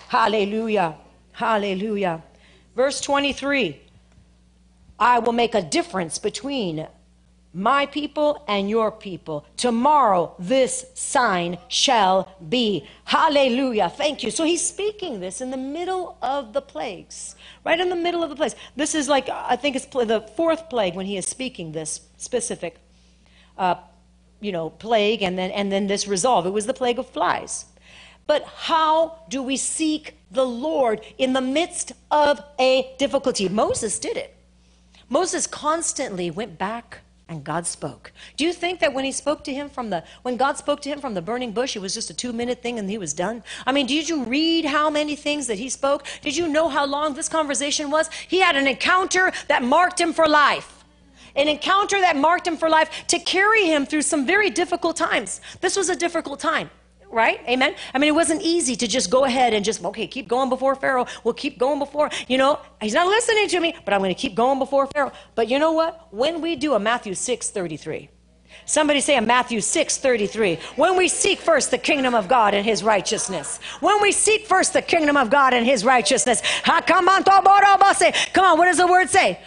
Hallelujah. 0.08 0.96
Hallelujah. 1.34 2.24
Verse 2.76 3.00
23 3.00 3.80
I 4.98 5.20
will 5.20 5.34
make 5.34 5.54
a 5.54 5.62
difference 5.62 6.18
between 6.18 6.88
my 7.56 7.86
people 7.86 8.44
and 8.50 8.70
your 8.70 8.92
people. 8.92 9.46
Tomorrow 9.56 10.36
this 10.38 10.86
sign 10.94 11.58
shall 11.70 12.30
be. 12.50 12.86
Hallelujah. 13.06 13.90
Thank 13.90 14.24
you. 14.24 14.30
So 14.30 14.44
he's 14.44 14.64
speaking 14.64 15.22
this 15.22 15.40
in 15.40 15.52
the 15.52 15.58
middle 15.58 16.18
of 16.22 16.52
the 16.52 16.62
plagues, 16.62 17.36
right 17.64 17.80
in 17.80 17.88
the 17.88 17.96
middle 17.96 18.22
of 18.24 18.30
the 18.30 18.36
plagues. 18.36 18.56
This 18.76 18.94
is 18.94 19.08
like, 19.08 19.30
I 19.30 19.56
think 19.56 19.78
it's 19.78 19.86
the 19.86 20.30
fourth 20.36 20.70
plague 20.70 20.96
when 20.96 21.06
he 21.06 21.16
is 21.16 21.26
speaking 21.26 21.72
this 21.72 22.02
specific, 22.18 22.78
uh, 23.58 23.76
you 24.42 24.52
know, 24.52 24.70
plague 24.70 25.24
and 25.24 25.40
then, 25.40 25.50
and 25.52 25.72
then 25.72 25.88
this 25.88 26.10
resolve. 26.10 26.46
It 26.46 26.52
was 26.52 26.66
the 26.66 26.74
plague 26.74 27.00
of 27.00 27.08
flies. 27.08 27.66
But 28.28 28.44
how 28.44 29.20
do 29.30 29.42
we 29.42 29.56
seek 29.56 30.18
the 30.30 30.46
Lord 30.46 31.00
in 31.18 31.32
the 31.32 31.42
midst 31.42 31.94
of 32.12 32.42
a 32.60 32.94
difficulty? 32.98 33.48
Moses 33.48 33.98
did 33.98 34.18
it. 34.18 34.36
Moses 35.08 35.48
constantly 35.48 36.30
went 36.30 36.58
back 36.58 37.00
and 37.28 37.44
God 37.44 37.66
spoke. 37.66 38.12
Do 38.38 38.46
you 38.46 38.54
think 38.54 38.80
that 38.80 38.94
when 38.94 39.04
he 39.04 39.12
spoke 39.12 39.44
to 39.46 39.54
him 39.54 39.70
from 39.70 39.90
the 39.90 40.04
when 40.22 40.38
God 40.38 40.58
spoke 40.58 40.82
to 40.82 40.90
him 40.90 41.00
from 41.00 41.14
the 41.14 41.22
burning 41.22 41.52
bush, 41.52 41.76
it 41.76 41.80
was 41.80 41.94
just 41.94 42.10
a 42.10 42.14
2-minute 42.14 42.62
thing 42.62 42.78
and 42.78 42.90
he 42.90 42.98
was 42.98 43.14
done? 43.14 43.44
I 43.66 43.72
mean, 43.72 43.88
did 43.88 44.08
you 44.08 44.24
read 44.26 44.66
how 44.66 44.90
many 44.90 45.16
things 45.16 45.48
that 45.48 45.58
he 45.58 45.70
spoke? 45.70 46.06
Did 46.22 46.38
you 46.38 46.48
know 46.48 46.70
how 46.70 46.86
long 46.86 47.14
this 47.14 47.30
conversation 47.30 47.90
was? 47.90 48.10
He 48.28 48.40
had 48.40 48.56
an 48.56 48.68
encounter 48.68 49.32
that 49.48 49.64
marked 49.64 50.00
him 50.00 50.14
for 50.14 50.28
life. 50.28 50.84
An 51.36 51.48
encounter 51.48 52.00
that 52.00 52.16
marked 52.16 52.48
him 52.48 52.56
for 52.56 52.70
life 52.70 52.90
to 53.08 53.20
carry 53.20 53.66
him 53.66 53.86
through 53.86 54.04
some 54.04 54.26
very 54.26 54.50
difficult 54.50 54.96
times. 54.96 55.42
This 55.62 55.76
was 55.76 55.90
a 55.90 55.96
difficult 55.96 56.40
time 56.40 56.70
right? 57.16 57.40
Amen. 57.48 57.74
I 57.94 57.98
mean, 57.98 58.10
it 58.10 58.16
wasn't 58.16 58.42
easy 58.42 58.76
to 58.76 58.88
just 58.88 59.10
go 59.10 59.24
ahead 59.24 59.54
and 59.54 59.64
just, 59.64 59.84
okay, 59.84 60.06
keep 60.06 60.28
going 60.28 60.50
before 60.50 60.76
Pharaoh. 60.76 61.08
We'll 61.24 61.34
keep 61.34 61.58
going 61.58 61.80
before, 61.80 62.10
you 62.28 62.38
know, 62.38 62.60
he's 62.82 62.94
not 62.94 63.08
listening 63.08 63.48
to 63.48 63.60
me, 63.62 63.74
but 63.86 63.94
I'm 63.94 64.02
going 64.02 64.14
to 64.14 64.22
keep 64.22 64.36
going 64.36 64.60
before 64.60 64.86
Pharaoh. 64.88 65.14
But 65.34 65.48
you 65.48 65.58
know 65.58 65.72
what? 65.72 66.08
When 66.12 66.42
we 66.42 66.58
do 66.58 66.74
a 66.74 66.80
Matthew 66.80 67.16
6 67.16 67.50
33, 67.50 68.10
Somebody 68.68 69.00
say 69.00 69.16
a 69.18 69.22
Matthew 69.22 69.62
6 69.62 69.98
33. 69.98 70.58
When 70.76 70.98
we 70.98 71.08
seek 71.08 71.40
first 71.40 71.72
the 71.72 71.78
kingdom 71.78 72.16
of 72.16 72.28
God 72.28 72.54
and 72.54 72.66
his 72.66 72.84
righteousness. 72.84 73.60
When 73.80 74.02
we 74.02 74.12
seek 74.12 74.48
first 74.48 74.74
the 74.74 74.82
kingdom 74.82 75.18
of 75.18 75.30
God 75.30 75.54
and 75.54 75.66
his 75.66 75.86
righteousness. 75.86 76.42
Come 76.64 77.08
on, 77.08 77.24
say, 77.96 78.14
come 78.34 78.46
on, 78.46 78.58
what 78.58 78.66
does 78.66 78.78
the 78.78 78.88
word 78.88 79.10
say? 79.10 79.40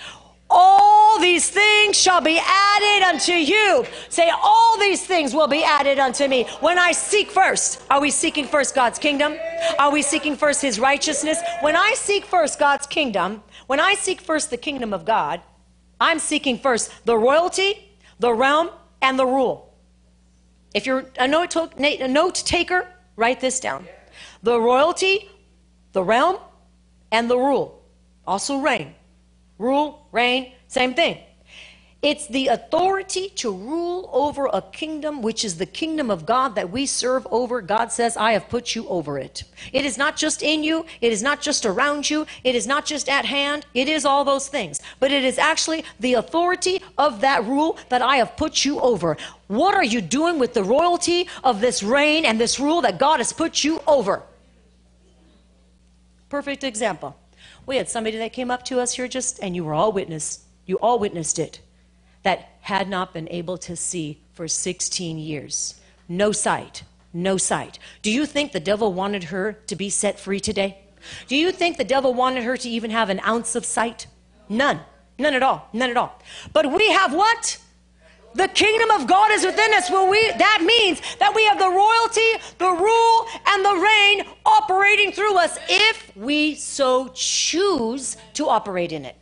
All 0.51 1.19
these 1.21 1.51
things 1.51 1.97
shall 1.97 2.21
be 2.21 2.41
added 2.43 3.07
unto 3.07 3.33
you. 3.33 3.85
Say, 4.09 4.31
all 4.31 4.79
these 4.79 5.05
things 5.05 5.35
will 5.35 5.49
be 5.49 5.63
added 5.63 5.99
unto 5.99 6.27
me. 6.27 6.45
When 6.61 6.79
I 6.79 6.93
seek 6.93 7.31
first, 7.31 7.83
are 7.91 8.01
we 8.01 8.11
seeking 8.11 8.47
first 8.47 8.75
God's 8.75 8.99
kingdom? 8.99 9.37
Are 9.79 9.91
we 9.91 10.03
seeking 10.03 10.37
first 10.37 10.63
his 10.63 10.81
righteousness? 10.81 11.39
When 11.61 11.77
I 11.77 11.95
seek 11.95 12.25
first 12.25 12.59
God's 12.59 12.87
kingdom, 12.87 13.43
when 13.67 13.81
I 13.81 13.95
seek 13.95 14.21
first 14.21 14.51
the 14.51 14.57
kingdom 14.57 14.93
of 14.95 15.05
God, 15.05 15.41
I'm 16.01 16.19
seeking 16.19 16.59
first 16.59 17.05
the 17.05 17.17
royalty, 17.19 17.97
the 18.19 18.33
realm, 18.33 18.71
and 19.03 19.19
the 19.19 19.27
rule. 19.27 19.75
If 20.75 20.87
you're 20.87 21.07
a 21.19 21.27
note, 21.27 21.57
a 21.57 22.09
note 22.09 22.35
taker, 22.37 22.89
write 23.17 23.41
this 23.41 23.61
down. 23.61 23.87
The 24.43 24.61
royalty, 24.61 25.29
the 25.93 26.03
realm, 26.03 26.39
and 27.11 27.29
the 27.29 27.39
rule. 27.39 27.83
Also 28.27 28.59
reign 28.61 28.95
rule, 29.59 30.07
reign, 30.13 30.53
same 30.69 30.95
thing. 30.95 31.19
It's 32.01 32.29
the 32.29 32.47
authority 32.47 33.29
to 33.31 33.51
rule 33.51 34.09
over 34.13 34.47
a 34.47 34.63
kingdom, 34.63 35.21
which 35.21 35.45
is 35.45 35.59
the 35.59 35.67
kingdom 35.67 36.13
of 36.13 36.25
God 36.25 36.55
that 36.55 36.71
we 36.71 36.87
serve 36.87 37.27
over. 37.29 37.61
God 37.61 37.91
says, 37.91 38.17
I 38.17 38.33
have 38.33 38.49
put 38.49 38.77
you 38.77 38.87
over 38.87 39.19
it. 39.19 39.43
It 39.73 39.85
is 39.85 39.99
not 39.99 40.17
just 40.17 40.41
in 40.41 40.63
you, 40.63 40.87
it 41.01 41.11
is 41.11 41.25
not 41.25 41.43
just 41.43 41.67
around 41.67 42.09
you, 42.09 42.25
it 42.45 42.55
is 42.55 42.69
not 42.69 42.87
just 42.87 43.09
at 43.09 43.25
hand, 43.25 43.67
it 43.75 43.89
is 43.89 44.05
all 44.05 44.25
those 44.25 44.47
things. 44.47 44.81
But 45.01 45.11
it 45.11 45.25
is 45.25 45.39
actually 45.39 45.85
the 45.99 46.15
authority 46.15 46.81
of 46.97 47.21
that 47.23 47.45
rule 47.45 47.77
that 47.89 48.01
I 48.01 48.19
have 48.19 48.37
put 48.37 48.65
you 48.65 48.79
over. 48.79 49.17
What 49.49 49.75
are 49.75 49.83
you 49.85 50.01
doing 50.01 50.39
with 50.39 50.55
the 50.55 50.63
royalty 50.63 51.29
of 51.43 51.61
this 51.61 51.83
reign 51.83 52.25
and 52.25 52.41
this 52.41 52.61
rule 52.61 52.81
that 52.83 53.01
God 53.01 53.19
has 53.19 53.33
put 53.33 53.65
you 53.65 53.81
over? 53.89 54.23
Perfect 56.29 56.63
example. 56.63 57.17
We 57.69 57.77
had 57.77 57.91
somebody 57.91 58.17
that 58.17 58.33
came 58.33 58.51
up 58.51 58.65
to 58.65 58.81
us 58.81 58.95
here 58.95 59.07
just, 59.07 59.41
and 59.43 59.55
you 59.55 59.63
were 59.63 59.75
all 59.75 59.93
witness, 59.93 60.47
you 60.65 60.77
all 60.77 60.99
witnessed 60.99 61.39
it, 61.39 61.61
that 62.23 62.53
had 62.63 62.89
not 62.89 63.13
been 63.13 63.29
able 63.31 63.59
to 63.59 63.77
see 63.77 64.23
for 64.33 64.49
16 64.49 65.19
years. 65.19 65.79
No 66.09 66.33
sight, 66.33 66.85
no 67.13 67.37
sight. 67.37 67.79
Do 68.01 68.11
you 68.11 68.25
think 68.25 68.53
the 68.53 68.59
devil 68.59 68.95
wanted 68.95 69.25
her 69.25 69.53
to 69.67 69.77
be 69.77 69.91
set 69.91 70.19
free 70.19 70.41
today? 70.41 70.79
Do 71.27 71.37
you 71.37 71.53
think 71.53 71.77
the 71.77 71.85
devil 71.85 72.15
wanted 72.15 72.45
her 72.45 72.57
to 72.57 72.71
even 72.71 72.91
have 72.91 73.11
an 73.11 73.21
ounce 73.21 73.55
of 73.55 73.67
sight? 73.67 74.07
None. 74.49 74.81
None 75.19 75.35
at 75.35 75.43
all. 75.43 75.69
None 75.75 75.91
at 75.91 75.99
all. 75.99 76.19
But 76.55 76.73
we 76.73 76.89
have 76.89 77.13
what? 77.13 77.59
The 78.39 78.47
kingdom 78.47 78.93
of 78.93 79.09
God 79.09 79.33
is 79.33 79.45
within 79.45 79.75
us. 79.75 79.91
Well, 79.91 80.09
we, 80.09 80.31
that 80.39 80.63
means 80.65 81.03
that 81.19 81.35
we 81.35 81.45
have 81.47 81.59
the 81.59 81.69
royalty, 81.69 82.39
the 82.59 82.71
rule, 82.71 83.27
and 83.49 83.65
the 83.65 83.75
reign 83.75 84.33
operating 84.47 85.11
through 85.11 85.37
us 85.37 85.59
if 85.69 86.17
we 86.17 86.55
so 86.55 87.09
choose 87.17 88.17
to 88.35 88.49
operate 88.49 88.93
in 88.93 89.05
it. 89.05 89.17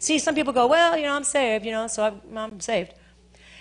See, 0.00 0.18
some 0.18 0.34
people 0.34 0.52
go, 0.52 0.66
well, 0.66 0.96
you 0.96 1.04
know, 1.04 1.14
I'm 1.14 1.22
saved, 1.22 1.64
you 1.64 1.70
know, 1.70 1.86
so 1.86 2.02
I'm, 2.02 2.36
I'm 2.36 2.58
saved. 2.58 2.94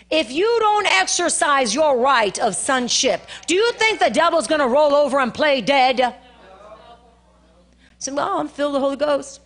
If 0.09 0.31
you 0.31 0.57
don't 0.59 0.88
exercise 0.88 1.75
your 1.75 1.99
right 1.99 2.39
of 2.39 2.55
sonship, 2.55 3.21
do 3.45 3.53
you 3.53 3.71
think 3.73 3.99
the 3.99 4.09
devil's 4.09 4.47
going 4.47 4.62
to 4.62 4.67
roll 4.67 4.95
over 4.95 5.19
and 5.19 5.31
play 5.31 5.62
dead? 5.62 6.15
Say, 7.99 8.12
well, 8.13 8.39
I'm 8.39 8.47
filled 8.47 8.73
with 8.73 8.79
the 8.81 8.83
Holy 8.83 8.97
Ghost. 8.97 9.41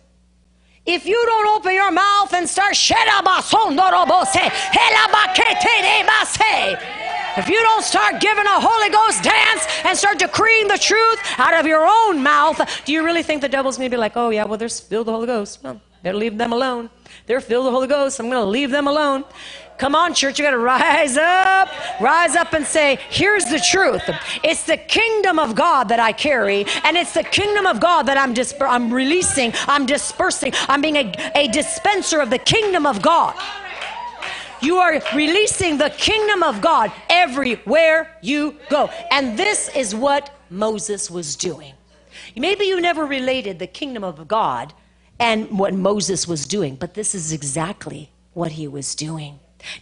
If 0.86 1.06
you 1.06 1.20
don't 1.24 1.56
open 1.56 1.72
your 1.72 1.90
mouth 1.90 2.34
and 2.34 2.46
start 2.46 2.76
if 7.36 7.48
you 7.48 7.60
don't 7.62 7.82
start 7.82 8.20
giving 8.20 8.44
a 8.44 8.60
Holy 8.60 8.90
Ghost 8.90 9.22
dance 9.22 9.66
and 9.84 9.96
start 9.96 10.18
decreeing 10.18 10.68
the 10.68 10.76
truth 10.76 11.20
out 11.38 11.54
of 11.54 11.66
your 11.66 11.86
own 11.86 12.22
mouth, 12.22 12.60
do 12.84 12.92
you 12.92 13.02
really 13.02 13.22
think 13.22 13.40
the 13.40 13.48
devil's 13.48 13.78
going 13.78 13.90
to 13.90 13.94
be 13.94 13.98
like, 13.98 14.12
oh, 14.14 14.28
yeah, 14.28 14.44
well, 14.44 14.58
they're 14.58 14.68
filled 14.68 15.06
with 15.06 15.12
the 15.12 15.12
Holy 15.12 15.26
Ghost? 15.26 15.60
Well, 15.62 15.80
better 16.02 16.18
leave 16.18 16.36
them 16.36 16.52
alone. 16.52 16.90
They're 17.26 17.40
filled 17.40 17.64
with 17.64 17.72
the 17.72 17.74
Holy 17.76 17.88
Ghost. 17.88 18.20
I'm 18.20 18.28
going 18.28 18.44
to 18.44 18.50
leave 18.50 18.70
them 18.70 18.86
alone. 18.86 19.24
Come 19.78 19.94
on, 19.94 20.14
church, 20.14 20.38
you 20.38 20.44
got 20.44 20.52
to 20.52 20.58
rise 20.58 21.16
up, 21.18 21.68
rise 22.00 22.36
up 22.36 22.52
and 22.54 22.66
say, 22.66 22.98
Here's 23.10 23.44
the 23.46 23.60
truth. 23.60 24.02
It's 24.44 24.64
the 24.64 24.76
kingdom 24.78 25.38
of 25.38 25.54
God 25.56 25.90
that 25.90 26.00
I 26.00 26.12
carry, 26.12 26.66
and 26.84 26.96
it's 26.96 27.14
the 27.14 27.24
kingdom 27.24 27.66
of 27.66 27.80
God 27.80 28.04
that 28.04 28.18
I'm, 28.18 28.34
disper- 28.34 28.68
I'm 28.68 28.92
releasing, 28.92 29.52
I'm 29.68 29.86
dispersing, 29.86 30.52
I'm 30.68 30.80
being 30.82 30.96
a, 30.96 31.12
a 31.36 31.48
dispenser 31.48 32.20
of 32.20 32.30
the 32.30 32.38
kingdom 32.38 32.86
of 32.86 33.02
God. 33.02 33.36
You 34.62 34.78
are 34.78 35.00
releasing 35.14 35.78
the 35.78 35.90
kingdom 35.90 36.42
of 36.42 36.60
God 36.60 36.92
everywhere 37.10 38.16
you 38.22 38.56
go. 38.70 38.90
And 39.10 39.38
this 39.38 39.70
is 39.76 39.94
what 39.94 40.30
Moses 40.50 41.10
was 41.10 41.36
doing. 41.36 41.74
Maybe 42.36 42.66
you 42.66 42.80
never 42.80 43.06
related 43.06 43.58
the 43.60 43.68
kingdom 43.68 44.04
of 44.04 44.28
God 44.28 44.74
and 45.20 45.58
what 45.58 45.74
Moses 45.74 46.28
was 46.28 46.46
doing, 46.46 46.76
but 46.76 46.94
this 46.94 47.14
is 47.14 47.32
exactly 47.32 48.10
what 48.34 48.52
he 48.52 48.68
was 48.68 48.94
doing. 48.94 49.40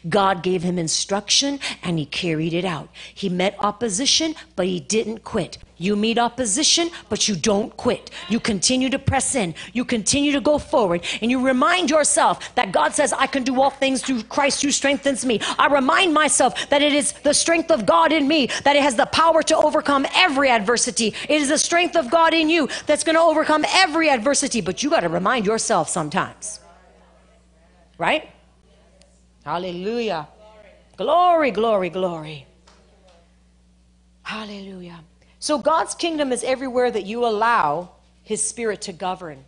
God 0.09 0.43
gave 0.43 0.63
him 0.63 0.79
instruction 0.79 1.61
and 1.83 1.99
he 1.99 2.07
carried 2.07 2.53
it 2.53 2.65
out. 2.65 2.89
He 3.15 3.29
met 3.29 3.57
opposition, 3.59 4.35
but 4.57 4.67
he 4.67 4.81
didn't 4.81 5.25
quit. 5.25 5.59
You 5.83 5.97
meet 5.97 6.17
opposition, 6.17 6.91
but 7.09 7.27
you 7.27 7.35
don't 7.35 7.77
quit. 7.77 8.11
You 8.29 8.39
continue 8.39 8.89
to 8.91 9.01
press 9.01 9.35
in. 9.35 9.55
You 9.73 9.85
continue 9.85 10.31
to 10.31 10.41
go 10.41 10.59
forward. 10.59 11.05
And 11.21 11.29
you 11.29 11.45
remind 11.45 11.91
yourself 11.91 12.55
that 12.55 12.71
God 12.71 12.95
says, 12.95 13.13
I 13.13 13.27
can 13.27 13.43
do 13.43 13.61
all 13.61 13.71
things 13.71 14.01
through 14.01 14.23
Christ 14.25 14.63
who 14.63 14.71
strengthens 14.71 15.27
me. 15.27 15.41
I 15.59 15.67
remind 15.67 16.15
myself 16.15 16.69
that 16.69 16.83
it 16.83 16.93
is 16.93 17.13
the 17.25 17.35
strength 17.35 17.73
of 17.73 17.85
God 17.85 18.13
in 18.13 18.29
me, 18.29 18.49
that 18.63 18.77
it 18.77 18.83
has 18.83 18.95
the 18.95 19.07
power 19.07 19.43
to 19.43 19.57
overcome 19.57 20.07
every 20.15 20.49
adversity. 20.51 21.15
It 21.29 21.43
is 21.43 21.49
the 21.49 21.59
strength 21.59 21.97
of 21.97 22.11
God 22.11 22.33
in 22.33 22.49
you 22.49 22.69
that's 22.87 23.03
going 23.03 23.17
to 23.17 23.23
overcome 23.23 23.65
every 23.69 24.09
adversity. 24.09 24.61
But 24.61 24.85
you 24.85 24.91
got 24.91 25.01
to 25.01 25.09
remind 25.09 25.47
yourself 25.47 25.89
sometimes. 25.89 26.61
Right? 27.99 28.31
Hallelujah. 29.45 30.29
Glory, 30.97 31.51
glory, 31.51 31.91
glory. 31.91 32.47
Hallelujah. 34.23 35.01
So 35.39 35.59
God's 35.59 35.95
kingdom 35.95 36.33
is 36.33 36.45
everywhere 36.45 36.91
that 36.91 37.07
you 37.07 37.27
allow 37.27 37.91
his 38.23 38.47
spirit 38.47 38.81
to 38.83 38.93
govern. 38.93 39.45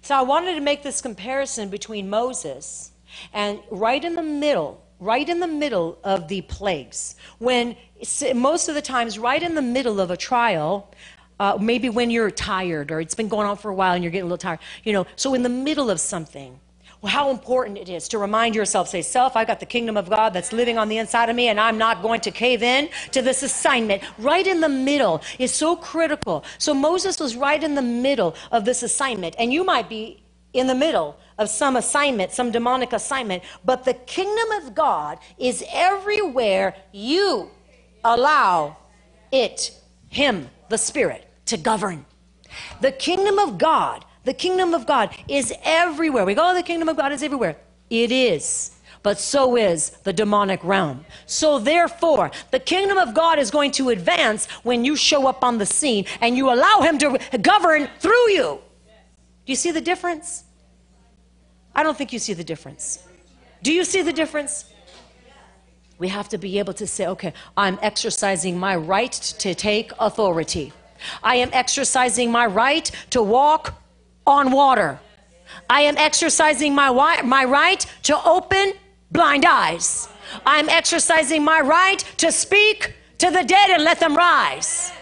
So 0.00 0.14
I 0.14 0.22
wanted 0.22 0.54
to 0.54 0.60
make 0.60 0.82
this 0.82 1.00
comparison 1.00 1.68
between 1.68 2.08
Moses 2.08 2.92
and 3.32 3.60
right 3.70 4.02
in 4.02 4.14
the 4.14 4.22
middle 4.22 4.82
right 4.98 5.28
in 5.28 5.40
the 5.40 5.46
middle 5.46 5.98
of 6.04 6.28
the 6.28 6.42
plagues. 6.42 7.16
When 7.38 7.76
most 8.34 8.68
of 8.68 8.74
the 8.74 8.82
times, 8.82 9.18
right 9.18 9.42
in 9.42 9.54
the 9.54 9.62
middle 9.62 10.00
of 10.00 10.10
a 10.10 10.16
trial, 10.16 10.92
uh, 11.38 11.58
maybe 11.60 11.88
when 11.88 12.10
you're 12.10 12.30
tired 12.30 12.90
or 12.90 13.00
it's 13.00 13.14
been 13.14 13.28
going 13.28 13.46
on 13.46 13.56
for 13.56 13.70
a 13.70 13.74
while 13.74 13.94
and 13.94 14.02
you're 14.02 14.10
getting 14.10 14.22
a 14.22 14.26
little 14.26 14.38
tired, 14.38 14.60
you 14.84 14.92
know, 14.92 15.06
so 15.16 15.34
in 15.34 15.42
the 15.42 15.48
middle 15.48 15.90
of 15.90 16.00
something, 16.00 16.58
how 17.04 17.30
important 17.30 17.78
it 17.78 17.88
is 17.88 18.08
to 18.08 18.18
remind 18.18 18.54
yourself, 18.54 18.88
say, 18.88 19.02
Self, 19.02 19.36
I 19.36 19.44
got 19.44 19.60
the 19.60 19.66
kingdom 19.66 19.96
of 19.96 20.08
God 20.08 20.32
that's 20.32 20.52
living 20.52 20.78
on 20.78 20.88
the 20.88 20.98
inside 20.98 21.28
of 21.28 21.36
me, 21.36 21.48
and 21.48 21.60
I'm 21.60 21.78
not 21.78 22.02
going 22.02 22.20
to 22.22 22.30
cave 22.30 22.62
in 22.62 22.88
to 23.12 23.22
this 23.22 23.42
assignment. 23.42 24.02
Right 24.18 24.46
in 24.46 24.60
the 24.60 24.68
middle 24.68 25.22
is 25.38 25.52
so 25.52 25.76
critical. 25.76 26.44
So 26.58 26.74
Moses 26.74 27.20
was 27.20 27.36
right 27.36 27.62
in 27.62 27.74
the 27.74 27.82
middle 27.82 28.34
of 28.50 28.64
this 28.64 28.82
assignment, 28.82 29.34
and 29.38 29.52
you 29.52 29.64
might 29.64 29.88
be 29.88 30.22
in 30.52 30.66
the 30.66 30.74
middle 30.74 31.18
of 31.38 31.50
some 31.50 31.76
assignment, 31.76 32.32
some 32.32 32.50
demonic 32.50 32.92
assignment, 32.92 33.42
but 33.64 33.84
the 33.84 33.92
kingdom 33.94 34.50
of 34.62 34.74
God 34.74 35.18
is 35.38 35.62
everywhere 35.70 36.74
you 36.92 37.50
allow 38.02 38.76
it, 39.30 39.70
Him, 40.08 40.48
the 40.70 40.78
Spirit, 40.78 41.28
to 41.46 41.58
govern. 41.58 42.06
The 42.80 42.92
kingdom 42.92 43.38
of 43.38 43.58
God 43.58 44.05
the 44.26 44.34
kingdom 44.34 44.74
of 44.74 44.86
God 44.86 45.16
is 45.28 45.54
everywhere. 45.62 46.24
We 46.24 46.34
go, 46.34 46.50
oh, 46.50 46.54
the 46.54 46.62
kingdom 46.64 46.88
of 46.88 46.96
God 46.96 47.12
is 47.12 47.22
everywhere. 47.22 47.56
It 47.88 48.10
is. 48.10 48.72
But 49.04 49.20
so 49.20 49.56
is 49.56 49.90
the 50.02 50.12
demonic 50.12 50.62
realm. 50.64 51.06
So, 51.26 51.60
therefore, 51.60 52.32
the 52.50 52.58
kingdom 52.58 52.98
of 52.98 53.14
God 53.14 53.38
is 53.38 53.52
going 53.52 53.70
to 53.72 53.90
advance 53.90 54.46
when 54.64 54.84
you 54.84 54.96
show 54.96 55.28
up 55.28 55.44
on 55.44 55.58
the 55.58 55.64
scene 55.64 56.06
and 56.20 56.36
you 56.36 56.52
allow 56.52 56.80
Him 56.80 56.98
to 56.98 57.20
govern 57.40 57.88
through 58.00 58.30
you. 58.32 58.58
Do 59.44 59.52
you 59.52 59.54
see 59.54 59.70
the 59.70 59.80
difference? 59.80 60.42
I 61.72 61.84
don't 61.84 61.96
think 61.96 62.12
you 62.12 62.18
see 62.18 62.34
the 62.34 62.42
difference. 62.42 63.06
Do 63.62 63.72
you 63.72 63.84
see 63.84 64.02
the 64.02 64.12
difference? 64.12 64.72
We 65.98 66.08
have 66.08 66.28
to 66.30 66.38
be 66.38 66.58
able 66.58 66.74
to 66.74 66.86
say, 66.88 67.06
okay, 67.06 67.32
I'm 67.56 67.78
exercising 67.80 68.58
my 68.58 68.74
right 68.74 69.12
to 69.12 69.54
take 69.54 69.92
authority. 70.00 70.72
I 71.22 71.36
am 71.36 71.50
exercising 71.52 72.32
my 72.32 72.46
right 72.46 72.90
to 73.10 73.22
walk 73.22 73.74
on 74.26 74.50
water. 74.50 74.98
I 75.70 75.82
am 75.82 75.96
exercising 75.96 76.74
my, 76.74 76.90
my 77.22 77.44
right 77.44 77.86
to 78.04 78.24
open 78.24 78.72
blind 79.10 79.44
eyes. 79.44 80.08
I'm 80.44 80.68
exercising 80.68 81.44
my 81.44 81.60
right 81.60 81.98
to 82.18 82.32
speak 82.32 82.94
to 83.18 83.30
the 83.30 83.44
dead 83.44 83.70
and 83.70 83.84
let 83.84 84.00
them 84.00 84.16
rise. 84.16 84.92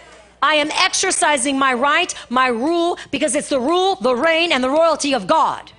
I 0.41 0.55
am 0.55 0.69
exercising 0.71 1.57
my 1.57 1.73
right, 1.73 2.13
my 2.29 2.47
rule, 2.47 2.99
because 3.09 3.35
it's 3.35 3.49
the 3.49 3.59
rule, 3.59 3.95
the 3.95 4.15
reign, 4.15 4.51
and 4.51 4.63
the 4.63 4.69
royalty 4.69 5.13
of 5.13 5.25
God. 5.25 5.71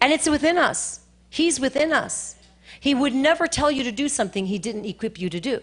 And 0.00 0.12
it's 0.12 0.28
within 0.28 0.56
us. 0.56 1.00
He's 1.28 1.60
within 1.60 1.92
us. 1.92 2.36
He 2.80 2.94
would 2.94 3.14
never 3.14 3.46
tell 3.46 3.70
you 3.70 3.84
to 3.84 3.92
do 3.92 4.08
something 4.08 4.46
he 4.46 4.58
didn't 4.58 4.86
equip 4.86 5.20
you 5.20 5.28
to 5.28 5.40
do. 5.40 5.60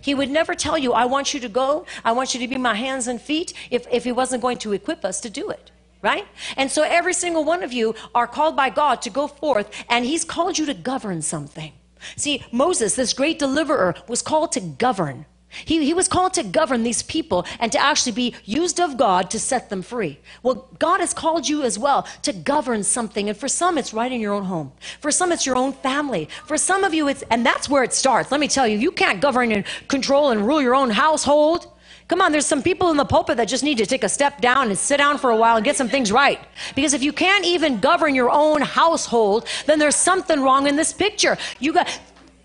He 0.00 0.14
would 0.14 0.30
never 0.30 0.54
tell 0.54 0.78
you, 0.78 0.92
I 0.92 1.04
want 1.04 1.34
you 1.34 1.40
to 1.40 1.48
go, 1.48 1.84
I 2.04 2.12
want 2.12 2.32
you 2.32 2.40
to 2.40 2.48
be 2.48 2.56
my 2.56 2.74
hands 2.74 3.06
and 3.06 3.20
feet, 3.20 3.52
if, 3.70 3.86
if 3.90 4.04
he 4.04 4.12
wasn't 4.12 4.42
going 4.42 4.58
to 4.58 4.72
equip 4.72 5.04
us 5.04 5.20
to 5.20 5.30
do 5.30 5.50
it 5.50 5.70
right? 6.04 6.28
And 6.56 6.70
so 6.70 6.82
every 6.82 7.14
single 7.14 7.44
one 7.44 7.64
of 7.64 7.72
you 7.72 7.94
are 8.14 8.28
called 8.28 8.54
by 8.54 8.70
God 8.70 9.02
to 9.02 9.10
go 9.10 9.26
forth, 9.26 9.68
and 9.88 10.04
He's 10.04 10.24
called 10.24 10.58
you 10.58 10.66
to 10.66 10.74
govern 10.74 11.22
something. 11.22 11.72
See, 12.16 12.44
Moses, 12.52 12.94
this 12.94 13.14
great 13.14 13.38
deliverer, 13.38 13.94
was 14.06 14.22
called 14.22 14.52
to 14.52 14.60
govern. 14.60 15.24
He, 15.64 15.84
he 15.84 15.94
was 15.94 16.08
called 16.08 16.34
to 16.34 16.42
govern 16.42 16.82
these 16.82 17.02
people 17.02 17.46
and 17.60 17.70
to 17.72 17.78
actually 17.78 18.12
be 18.12 18.34
used 18.44 18.80
of 18.80 18.96
God 18.96 19.30
to 19.30 19.38
set 19.38 19.70
them 19.70 19.82
free. 19.82 20.18
Well, 20.42 20.68
God 20.78 21.00
has 21.00 21.14
called 21.14 21.48
you 21.48 21.62
as 21.62 21.78
well 21.78 22.08
to 22.22 22.32
govern 22.32 22.82
something. 22.82 23.28
And 23.28 23.38
for 23.38 23.48
some, 23.48 23.78
it's 23.78 23.94
right 23.94 24.10
in 24.10 24.20
your 24.20 24.34
own 24.34 24.44
home. 24.44 24.72
For 25.00 25.12
some, 25.12 25.30
it's 25.32 25.46
your 25.46 25.56
own 25.56 25.72
family. 25.72 26.28
For 26.46 26.58
some 26.58 26.82
of 26.82 26.92
you, 26.92 27.08
it's, 27.08 27.22
and 27.30 27.46
that's 27.46 27.68
where 27.68 27.84
it 27.84 27.92
starts. 27.92 28.32
Let 28.32 28.40
me 28.40 28.48
tell 28.48 28.66
you, 28.66 28.76
you 28.76 28.90
can't 28.90 29.20
govern 29.20 29.52
and 29.52 29.64
control 29.88 30.30
and 30.30 30.44
rule 30.44 30.60
your 30.60 30.74
own 30.74 30.90
household 30.90 31.68
Come 32.06 32.20
on, 32.20 32.32
there's 32.32 32.44
some 32.44 32.62
people 32.62 32.90
in 32.90 32.98
the 32.98 33.04
pulpit 33.04 33.38
that 33.38 33.48
just 33.48 33.64
need 33.64 33.78
to 33.78 33.86
take 33.86 34.04
a 34.04 34.08
step 34.10 34.40
down 34.42 34.68
and 34.68 34.78
sit 34.78 34.98
down 34.98 35.16
for 35.16 35.30
a 35.30 35.36
while 35.36 35.56
and 35.56 35.64
get 35.64 35.74
some 35.74 35.88
things 35.88 36.12
right. 36.12 36.38
Because 36.74 36.92
if 36.92 37.02
you 37.02 37.12
can't 37.12 37.46
even 37.46 37.80
govern 37.80 38.14
your 38.14 38.30
own 38.30 38.60
household, 38.60 39.46
then 39.64 39.78
there's 39.78 39.96
something 39.96 40.40
wrong 40.40 40.66
in 40.66 40.76
this 40.76 40.92
picture. 40.92 41.38
You 41.60 41.72
got 41.72 41.88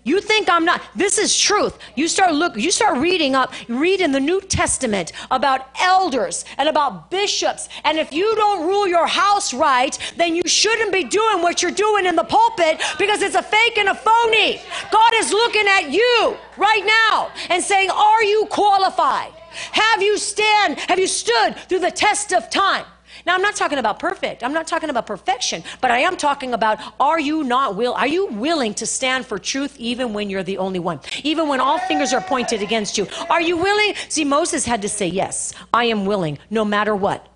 you 0.02 0.22
think 0.22 0.48
I'm 0.48 0.64
not 0.64 0.80
this 0.96 1.18
is 1.18 1.38
truth. 1.38 1.78
You 1.94 2.08
start 2.08 2.34
look 2.34 2.56
you 2.56 2.70
start 2.70 2.96
reading 2.98 3.34
up, 3.34 3.52
read 3.68 4.00
in 4.00 4.12
the 4.12 4.18
New 4.18 4.40
Testament 4.40 5.12
about 5.30 5.68
elders 5.78 6.46
and 6.56 6.66
about 6.66 7.10
bishops. 7.10 7.68
And 7.84 7.98
if 7.98 8.14
you 8.14 8.34
don't 8.36 8.66
rule 8.66 8.88
your 8.88 9.06
house 9.06 9.52
right, 9.52 9.96
then 10.16 10.34
you 10.34 10.42
shouldn't 10.46 10.90
be 10.90 11.04
doing 11.04 11.42
what 11.42 11.60
you're 11.60 11.70
doing 11.70 12.06
in 12.06 12.16
the 12.16 12.24
pulpit 12.24 12.80
because 12.98 13.20
it's 13.20 13.34
a 13.36 13.42
fake 13.42 13.76
and 13.76 13.90
a 13.90 13.94
phony. 13.94 14.62
God 14.90 15.12
is 15.16 15.32
looking 15.32 15.68
at 15.68 15.90
you 15.90 16.34
right 16.56 16.84
now 16.86 17.30
and 17.50 17.62
saying, 17.62 17.90
"Are 17.90 18.24
you 18.24 18.46
qualified?" 18.46 19.34
Have 19.72 20.02
you 20.02 20.18
stand, 20.18 20.78
have 20.80 20.98
you 20.98 21.06
stood 21.06 21.56
through 21.68 21.80
the 21.80 21.90
test 21.90 22.32
of 22.32 22.50
time? 22.50 22.84
Now 23.26 23.34
I'm 23.34 23.42
not 23.42 23.56
talking 23.56 23.78
about 23.78 23.98
perfect. 23.98 24.42
I'm 24.42 24.52
not 24.52 24.66
talking 24.66 24.88
about 24.88 25.06
perfection, 25.06 25.62
but 25.80 25.90
I 25.90 25.98
am 25.98 26.16
talking 26.16 26.54
about 26.54 26.78
are 26.98 27.20
you 27.20 27.42
not 27.42 27.76
will 27.76 27.92
are 27.94 28.06
you 28.06 28.26
willing 28.26 28.74
to 28.74 28.86
stand 28.86 29.26
for 29.26 29.38
truth 29.38 29.76
even 29.78 30.12
when 30.12 30.30
you're 30.30 30.42
the 30.42 30.58
only 30.58 30.78
one? 30.78 31.00
Even 31.22 31.48
when 31.48 31.60
all 31.60 31.78
fingers 31.78 32.12
are 32.12 32.20
pointed 32.20 32.62
against 32.62 32.96
you. 32.96 33.06
Are 33.28 33.42
you 33.42 33.56
willing? 33.56 33.94
See 34.08 34.24
Moses 34.24 34.64
had 34.64 34.82
to 34.82 34.88
say 34.88 35.06
yes. 35.06 35.52
I 35.74 35.84
am 35.84 36.06
willing 36.06 36.38
no 36.48 36.64
matter 36.64 36.94
what. 36.94 37.26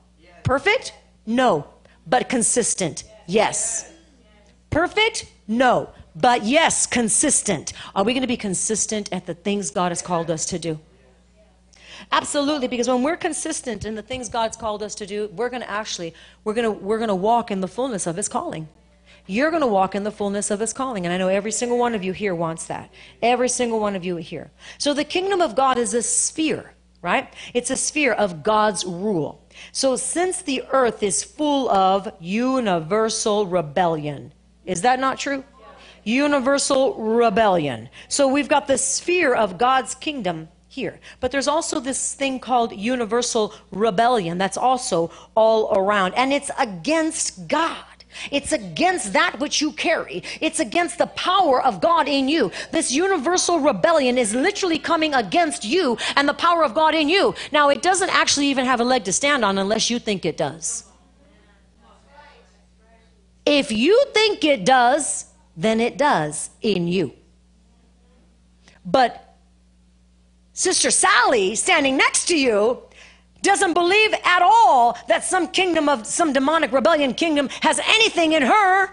Perfect? 0.43 0.95
No. 1.27 1.67
But 2.07 2.29
consistent. 2.29 3.05
Yes. 3.27 3.91
Perfect? 4.71 5.27
No. 5.49 5.91
But 6.17 6.45
yes, 6.45 6.87
consistent. 6.87 7.73
Are 7.95 8.05
we 8.05 8.13
going 8.13 8.23
to 8.23 8.29
be 8.29 8.37
consistent 8.37 9.09
at 9.13 9.27
the 9.27 9.35
things 9.35 9.71
God 9.71 9.91
has 9.91 10.03
called 10.03 10.31
us 10.31 10.47
to 10.47 10.59
do? 10.59 10.79
Absolutely, 12.13 12.69
because 12.69 12.89
when 12.89 13.03
we're 13.03 13.17
consistent 13.17 13.85
in 13.85 13.95
the 13.95 14.03
things 14.03 14.29
God's 14.29 14.57
called 14.57 14.83
us 14.83 14.95
to 14.97 15.07
do, 15.07 15.29
we're 15.35 15.51
going 15.51 15.63
to 15.63 15.71
actually 15.71 16.15
we're 16.45 16.55
going 16.55 16.65
to 16.65 16.73
we're 16.73 16.99
going 16.99 17.09
to 17.09 17.15
walk 17.15 17.51
in 17.51 17.61
the 17.61 17.69
fullness 17.69 18.07
of 18.07 18.17
his 18.17 18.29
calling. 18.29 18.69
You're 19.27 19.51
going 19.51 19.63
to 19.63 19.67
walk 19.67 19.95
in 19.95 20.05
the 20.05 20.11
fullness 20.11 20.51
of 20.51 20.61
his 20.61 20.75
calling, 20.75 21.07
and 21.07 21.13
I 21.13 21.17
know 21.17 21.29
every 21.29 21.53
single 21.53 21.79
one 21.79 21.95
of 21.95 22.05
you 22.05 22.13
here 22.13 22.35
wants 22.35 22.67
that. 22.67 22.91
Every 23.23 23.49
single 23.49 23.81
one 23.81 23.97
of 23.97 24.05
you 24.05 24.17
here. 24.17 24.51
So 24.77 24.93
the 24.93 25.05
kingdom 25.05 25.41
of 25.41 25.57
God 25.57 25.79
is 25.79 25.95
a 25.95 26.03
sphere, 26.03 26.75
right? 27.01 27.33
It's 27.55 27.71
a 27.71 27.77
sphere 27.77 28.13
of 28.13 28.43
God's 28.43 28.85
rule. 28.85 29.43
So 29.73 29.97
since 29.97 30.43
the 30.43 30.65
earth 30.71 31.03
is 31.03 31.25
full 31.25 31.71
of 31.71 32.13
universal 32.21 33.47
rebellion, 33.47 34.33
is 34.67 34.83
that 34.83 35.01
not 35.01 35.19
true? 35.19 35.43
Universal 36.05 36.95
rebellion. 36.97 37.89
So 38.09 38.29
we've 38.29 38.49
got 38.49 38.67
the 38.67 38.77
sphere 38.77 39.35
of 39.35 39.57
God's 39.57 39.95
kingdom 39.95 40.49
here. 40.75 40.99
But 41.21 41.31
there's 41.31 41.49
also 41.49 41.81
this 41.81 42.15
thing 42.15 42.41
called 42.41 42.73
universal 42.73 43.55
rebellion 43.71 44.39
that's 44.39 44.57
also 44.57 45.11
all 45.35 45.73
around, 45.79 46.15
and 46.15 46.33
it's 46.33 46.51
against 46.59 47.47
God. 47.47 47.87
It's 48.31 48.53
against 48.53 49.13
that 49.13 49.41
which 49.41 49.61
you 49.61 49.73
carry. 49.73 50.23
It's 50.41 50.61
against 50.61 50.99
the 50.99 51.07
power 51.07 51.63
of 51.63 51.81
God 51.81 52.09
in 52.09 52.29
you. 52.29 52.53
This 52.71 52.93
universal 52.93 53.59
rebellion 53.59 54.19
is 54.19 54.35
literally 54.35 54.79
coming 54.79 55.15
against 55.15 55.65
you 55.65 55.97
and 56.15 56.29
the 56.29 56.35
power 56.35 56.65
of 56.65 56.75
God 56.75 56.95
in 56.95 57.09
you. 57.09 57.35
Now, 57.51 57.71
it 57.71 57.83
doesn't 57.83 58.11
actually 58.11 58.47
even 58.47 58.67
have 58.67 58.81
a 58.81 58.85
leg 58.85 59.05
to 59.05 59.13
stand 59.13 59.45
on 59.45 59.59
unless 59.59 59.91
you 59.91 59.99
think 59.99 60.25
it 60.25 60.37
does. 60.37 60.85
If 63.47 63.73
you 63.73 64.05
think 64.15 64.45
it 64.45 64.65
does, 64.65 65.27
then 65.57 65.81
it 65.81 65.99
does 65.99 66.51
in 66.63 66.89
you. 66.89 67.13
But 68.87 69.24
Sister 70.55 70.93
Sally 70.93 71.57
standing 71.57 71.97
next 71.97 72.27
to 72.27 72.39
you 72.39 72.81
doesn't 73.43 73.75
believe 73.75 74.15
at 74.25 74.41
all 74.41 74.97
that 75.09 75.25
some 75.25 75.49
kingdom 75.49 75.89
of 75.89 76.07
some 76.07 76.33
demonic 76.33 76.71
rebellion 76.71 77.13
kingdom 77.13 77.49
has 77.61 77.81
anything 77.85 78.33
in 78.33 78.43
her. 78.43 78.89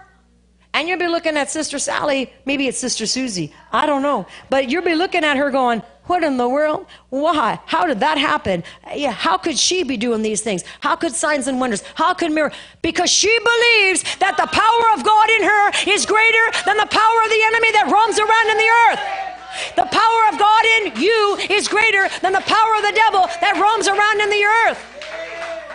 And 0.74 0.88
you'll 0.88 1.00
be 1.00 1.08
looking 1.08 1.38
at 1.38 1.52
Sister 1.52 1.78
Sally, 1.78 2.34
maybe 2.46 2.68
it's 2.68 2.80
Sister 2.80 3.06
Susie, 3.06 3.54
I 3.72 3.86
don't 3.86 4.02
know. 4.02 4.26
But 4.50 4.70
you'll 4.70 4.84
be 4.84 4.96
looking 4.96 5.24
at 5.24 5.38
her 5.38 5.52
going, 5.52 5.84
What 6.06 6.24
in 6.24 6.38
the 6.38 6.50
world? 6.50 6.88
Why? 7.10 7.60
How 7.68 7.86
did 7.86 8.00
that 8.00 8.18
happen? 8.18 8.64
Yeah, 8.96 9.12
how 9.12 9.38
could 9.38 9.60
she 9.60 9.84
be 9.84 9.98
doing 9.98 10.24
these 10.24 10.42
things? 10.42 10.64
How 10.80 10.96
could 10.96 11.14
signs 11.14 11.48
and 11.48 11.60
wonders? 11.60 11.84
How 11.94 12.16
could 12.16 12.32
mirror? 12.32 12.54
Because 12.82 13.12
she 13.12 13.38
believes 13.38 14.04
that 14.18 14.36
the 14.38 14.48
power 14.48 14.98
of 14.98 15.06
God 15.06 15.30
in 15.30 15.44
her 15.44 15.94
is 15.94 16.06
greater 16.08 16.46
than 16.66 16.78
the 16.78 16.88
power 16.88 17.20
of 17.24 17.30
the 17.30 17.44
enemy 17.46 17.72
that 17.74 17.92
roams 17.92 18.18
around 18.18 18.50
in 18.50 18.58
the 18.58 18.72
earth. 18.90 19.31
The 19.76 19.86
power 19.86 20.22
of 20.32 20.40
God 20.40 20.66
in 20.78 21.02
you 21.02 21.38
is 21.50 21.68
greater 21.68 22.08
than 22.22 22.34
the 22.34 22.42
power 22.42 22.76
of 22.76 22.84
the 22.84 22.94
devil 22.96 23.28
that 23.42 23.60
roams 23.62 23.88
around 23.88 24.22
in 24.22 24.30
the 24.30 24.44
earth. 24.44 24.78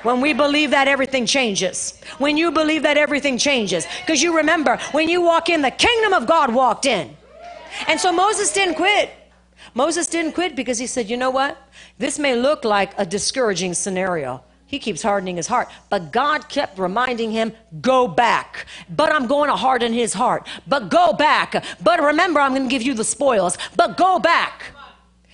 When 0.03 0.21
we 0.21 0.33
believe 0.33 0.71
that, 0.71 0.87
everything 0.89 1.27
changes. 1.27 2.01
When 2.19 2.37
you 2.37 2.53
believe 2.53 2.83
that, 2.85 2.97
everything 2.97 3.39
changes. 3.39 3.87
Because 4.01 4.23
you 4.23 4.37
remember, 4.37 4.79
when 4.93 5.09
you 5.09 5.21
walk 5.21 5.49
in, 5.49 5.63
the 5.63 5.71
kingdom 5.71 6.13
of 6.13 6.27
God 6.27 6.55
walked 6.55 6.87
in. 6.87 7.17
And 7.89 7.99
so 7.99 8.13
Moses 8.13 8.53
didn't 8.53 8.77
quit. 8.77 9.11
Moses 9.75 10.07
didn't 10.07 10.33
quit 10.33 10.55
because 10.57 10.79
he 10.79 10.87
said, 10.87 11.11
you 11.11 11.17
know 11.17 11.31
what? 11.31 11.59
This 11.99 12.19
may 12.19 12.37
look 12.37 12.65
like 12.65 12.93
a 12.99 13.05
discouraging 13.05 13.75
scenario, 13.75 14.43
he 14.67 14.79
keeps 14.79 15.03
hardening 15.03 15.37
his 15.37 15.47
heart. 15.47 15.69
But 15.89 16.13
God 16.13 16.49
kept 16.49 16.79
reminding 16.79 17.31
him, 17.31 17.53
go 17.81 18.09
back. 18.09 18.67
But 18.91 19.13
I'm 19.13 19.27
going 19.27 19.49
to 19.49 19.57
harden 19.57 19.93
his 19.93 20.13
heart. 20.13 20.47
But 20.67 20.91
go 20.91 21.13
back. 21.13 21.65
But 21.83 22.03
remember, 22.03 22.41
I'm 22.41 22.53
going 22.53 22.65
to 22.65 22.71
give 22.71 22.83
you 22.83 22.95
the 22.95 23.05
spoils. 23.05 23.57
But 23.77 23.97
go 23.97 24.19
back. 24.19 24.65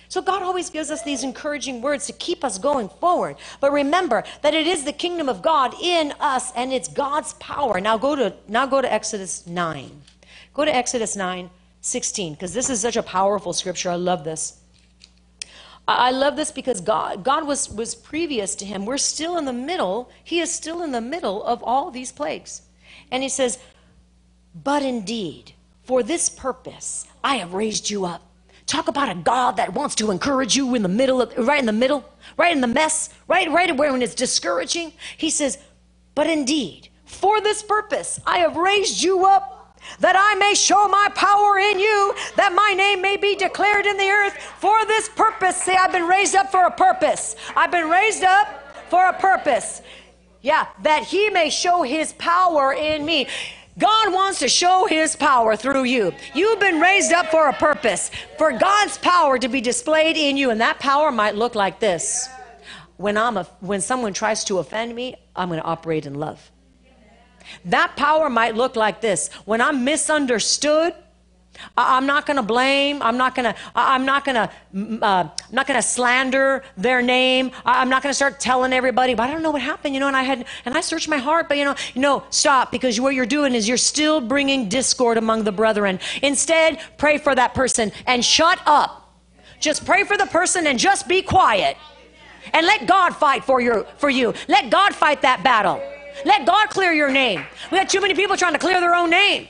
So 0.07 0.21
God 0.21 0.43
always 0.43 0.69
gives 0.69 0.91
us 0.91 1.01
these 1.01 1.23
encouraging 1.23 1.81
words 1.81 2.05
to 2.05 2.13
keep 2.13 2.43
us 2.43 2.59
going 2.59 2.87
forward. 2.87 3.37
But 3.59 3.71
remember 3.71 4.23
that 4.43 4.53
it 4.53 4.67
is 4.67 4.83
the 4.83 4.93
kingdom 4.93 5.27
of 5.27 5.41
God 5.41 5.73
in 5.81 6.13
us 6.19 6.51
and 6.55 6.71
it's 6.71 6.87
God's 6.87 7.33
power. 7.33 7.81
Now 7.81 7.97
go 7.97 8.15
to 8.15 8.31
now 8.47 8.67
go 8.67 8.79
to 8.79 8.93
Exodus 8.93 9.47
9. 9.47 10.03
Go 10.53 10.65
to 10.65 10.75
Exodus 10.75 11.15
9, 11.15 11.49
16, 11.81 12.33
because 12.33 12.53
this 12.53 12.69
is 12.69 12.79
such 12.79 12.95
a 12.95 13.01
powerful 13.01 13.53
scripture. 13.53 13.89
I 13.89 13.95
love 13.95 14.23
this. 14.23 14.59
I 15.87 16.11
love 16.11 16.35
this 16.35 16.51
because 16.51 16.79
God, 16.79 17.23
God 17.23 17.45
was, 17.45 17.69
was 17.69 17.93
previous 17.93 18.55
to 18.55 18.65
him. 18.65 18.85
We're 18.85 18.97
still 18.97 19.37
in 19.37 19.45
the 19.45 19.53
middle. 19.53 20.09
He 20.23 20.39
is 20.39 20.51
still 20.51 20.81
in 20.81 20.91
the 20.91 21.01
middle 21.01 21.43
of 21.43 21.61
all 21.61 21.91
these 21.91 22.11
plagues. 22.11 22.61
And 23.11 23.21
he 23.21 23.29
says, 23.29 23.59
But 24.55 24.81
indeed, 24.81 25.53
for 25.83 26.01
this 26.01 26.29
purpose, 26.29 27.05
I 27.23 27.35
have 27.35 27.53
raised 27.53 27.89
you 27.89 28.05
up. 28.05 28.21
Talk 28.65 28.87
about 28.87 29.09
a 29.09 29.15
God 29.15 29.57
that 29.57 29.73
wants 29.73 29.95
to 29.95 30.09
encourage 30.09 30.55
you 30.55 30.73
in 30.73 30.83
the 30.83 30.89
middle 30.89 31.21
of, 31.21 31.37
right 31.37 31.59
in 31.59 31.65
the 31.65 31.73
middle, 31.73 32.05
right 32.37 32.53
in 32.55 32.61
the 32.61 32.67
mess, 32.67 33.09
right, 33.27 33.51
right 33.51 33.75
where 33.75 33.91
when 33.91 34.01
it's 34.01 34.15
discouraging. 34.15 34.93
He 35.17 35.29
says, 35.29 35.57
But 36.15 36.27
indeed, 36.27 36.87
for 37.05 37.41
this 37.41 37.61
purpose, 37.61 38.21
I 38.25 38.37
have 38.37 38.55
raised 38.55 39.03
you 39.03 39.25
up 39.25 39.62
that 39.99 40.15
I 40.17 40.35
may 40.35 40.53
show 40.53 40.87
my 40.87 41.09
power 41.15 41.57
in 41.57 41.79
you, 41.79 42.15
that 42.35 42.53
my 42.53 42.73
name 42.75 43.01
may 43.01 43.17
be 43.17 43.35
declared 43.35 43.85
in 43.85 43.97
the 43.97 44.09
earth 44.09 44.33
for 44.59 44.85
this 44.85 45.09
purpose. 45.09 45.61
Say, 45.61 45.75
I've 45.75 45.91
been 45.91 46.07
raised 46.07 46.35
up 46.35 46.51
for 46.51 46.65
a 46.65 46.71
purpose. 46.71 47.35
I've 47.55 47.71
been 47.71 47.89
raised 47.89 48.23
up 48.23 48.47
for 48.89 49.07
a 49.07 49.13
purpose. 49.13 49.81
Yeah, 50.41 50.67
that 50.81 51.03
he 51.03 51.29
may 51.29 51.49
show 51.49 51.83
his 51.83 52.13
power 52.13 52.73
in 52.73 53.05
me. 53.05 53.27
God 53.79 54.13
wants 54.13 54.39
to 54.39 54.49
show 54.49 54.85
his 54.85 55.15
power 55.15 55.55
through 55.55 55.85
you. 55.85 56.13
You've 56.35 56.59
been 56.59 56.79
raised 56.79 57.11
up 57.11 57.27
for 57.27 57.47
a 57.47 57.53
purpose, 57.53 58.11
for 58.37 58.51
God's 58.51 58.97
power 58.99 59.39
to 59.39 59.47
be 59.47 59.61
displayed 59.61 60.15
in 60.15 60.37
you. 60.37 60.51
And 60.51 60.61
that 60.61 60.79
power 60.79 61.11
might 61.11 61.35
look 61.35 61.55
like 61.55 61.79
this. 61.79 62.29
When, 62.97 63.17
I'm 63.17 63.37
a, 63.37 63.45
when 63.61 63.81
someone 63.81 64.13
tries 64.13 64.43
to 64.45 64.59
offend 64.59 64.93
me, 64.93 65.15
I'm 65.35 65.49
going 65.49 65.59
to 65.59 65.65
operate 65.65 66.05
in 66.05 66.15
love. 66.15 66.51
That 67.65 67.95
power 67.95 68.29
might 68.29 68.55
look 68.55 68.75
like 68.75 69.01
this. 69.01 69.29
When 69.45 69.61
I'm 69.61 69.83
misunderstood, 69.83 70.93
I'm 71.77 72.05
not 72.05 72.25
going 72.25 72.37
to 72.37 72.43
blame. 72.43 73.01
I'm 73.01 73.17
not 73.17 73.35
going 73.35 73.53
to. 73.53 73.59
I'm 73.75 74.05
not 74.05 74.25
going 74.25 74.35
to. 74.35 75.05
Uh, 75.05 75.29
I'm 75.29 75.31
not 75.51 75.67
going 75.67 75.77
to 75.77 75.87
slander 75.87 76.63
their 76.77 77.01
name. 77.01 77.51
I'm 77.65 77.89
not 77.89 78.03
going 78.03 78.09
to 78.09 78.15
start 78.15 78.39
telling 78.39 78.73
everybody. 78.73 79.13
But 79.13 79.29
I 79.29 79.31
don't 79.31 79.43
know 79.43 79.51
what 79.51 79.61
happened, 79.61 79.93
you 79.93 79.99
know. 79.99 80.07
And 80.07 80.15
I 80.15 80.23
had, 80.23 80.45
and 80.65 80.75
I 80.75 80.81
searched 80.81 81.07
my 81.07 81.17
heart. 81.17 81.47
But 81.47 81.57
you 81.57 81.65
know, 81.65 81.75
you 81.93 82.01
know, 82.01 82.23
stop 82.31 82.71
because 82.71 82.99
what 82.99 83.13
you're 83.13 83.25
doing 83.25 83.53
is 83.53 83.67
you're 83.67 83.77
still 83.77 84.19
bringing 84.19 84.67
discord 84.67 85.17
among 85.17 85.43
the 85.43 85.51
brethren. 85.51 85.99
Instead, 86.21 86.79
pray 86.97 87.17
for 87.17 87.35
that 87.35 87.53
person 87.53 87.91
and 88.07 88.25
shut 88.25 88.59
up. 88.65 89.13
Just 89.59 89.85
pray 89.85 90.03
for 90.03 90.17
the 90.17 90.25
person 90.25 90.67
and 90.67 90.77
just 90.77 91.07
be 91.07 91.21
quiet, 91.21 91.77
and 92.51 92.65
let 92.65 92.87
God 92.87 93.11
fight 93.15 93.45
for 93.45 93.61
you. 93.61 93.85
For 93.97 94.09
you, 94.09 94.33
let 94.47 94.69
God 94.69 94.93
fight 94.93 95.21
that 95.21 95.43
battle. 95.43 95.81
Let 96.25 96.45
God 96.45 96.69
clear 96.69 96.91
your 96.91 97.11
name. 97.11 97.45
We 97.71 97.77
got 97.77 97.89
too 97.89 98.01
many 98.01 98.13
people 98.13 98.37
trying 98.37 98.53
to 98.53 98.59
clear 98.59 98.79
their 98.79 98.95
own 98.95 99.09
name. 99.09 99.47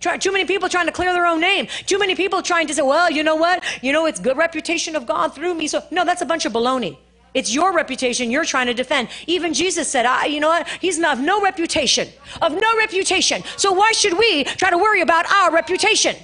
Try, 0.00 0.16
too 0.16 0.32
many 0.32 0.46
people 0.46 0.68
trying 0.68 0.86
to 0.86 0.92
clear 0.92 1.12
their 1.12 1.26
own 1.26 1.40
name. 1.40 1.68
Too 1.86 1.98
many 1.98 2.14
people 2.14 2.40
trying 2.42 2.66
to 2.68 2.74
say, 2.74 2.82
well, 2.82 3.10
you 3.10 3.22
know 3.22 3.36
what? 3.36 3.62
You 3.82 3.92
know, 3.92 4.06
it's 4.06 4.18
good 4.18 4.36
reputation 4.36 4.96
of 4.96 5.06
God 5.06 5.34
through 5.34 5.54
me. 5.54 5.68
So, 5.68 5.84
no, 5.90 6.04
that's 6.04 6.22
a 6.22 6.26
bunch 6.26 6.46
of 6.46 6.52
baloney. 6.52 6.96
It's 7.34 7.54
your 7.54 7.72
reputation 7.72 8.30
you're 8.30 8.44
trying 8.44 8.66
to 8.66 8.74
defend. 8.74 9.08
Even 9.26 9.52
Jesus 9.54 9.88
said, 9.88 10.06
I, 10.06 10.26
you 10.26 10.40
know 10.40 10.48
what? 10.48 10.66
He's 10.80 10.98
not, 10.98 11.18
of 11.18 11.24
no 11.24 11.42
reputation. 11.42 12.08
Of 12.42 12.52
no 12.52 12.76
reputation. 12.78 13.42
So 13.56 13.72
why 13.72 13.92
should 13.92 14.18
we 14.18 14.44
try 14.44 14.70
to 14.70 14.78
worry 14.78 15.00
about 15.00 15.30
our 15.30 15.52
reputation? 15.52 16.16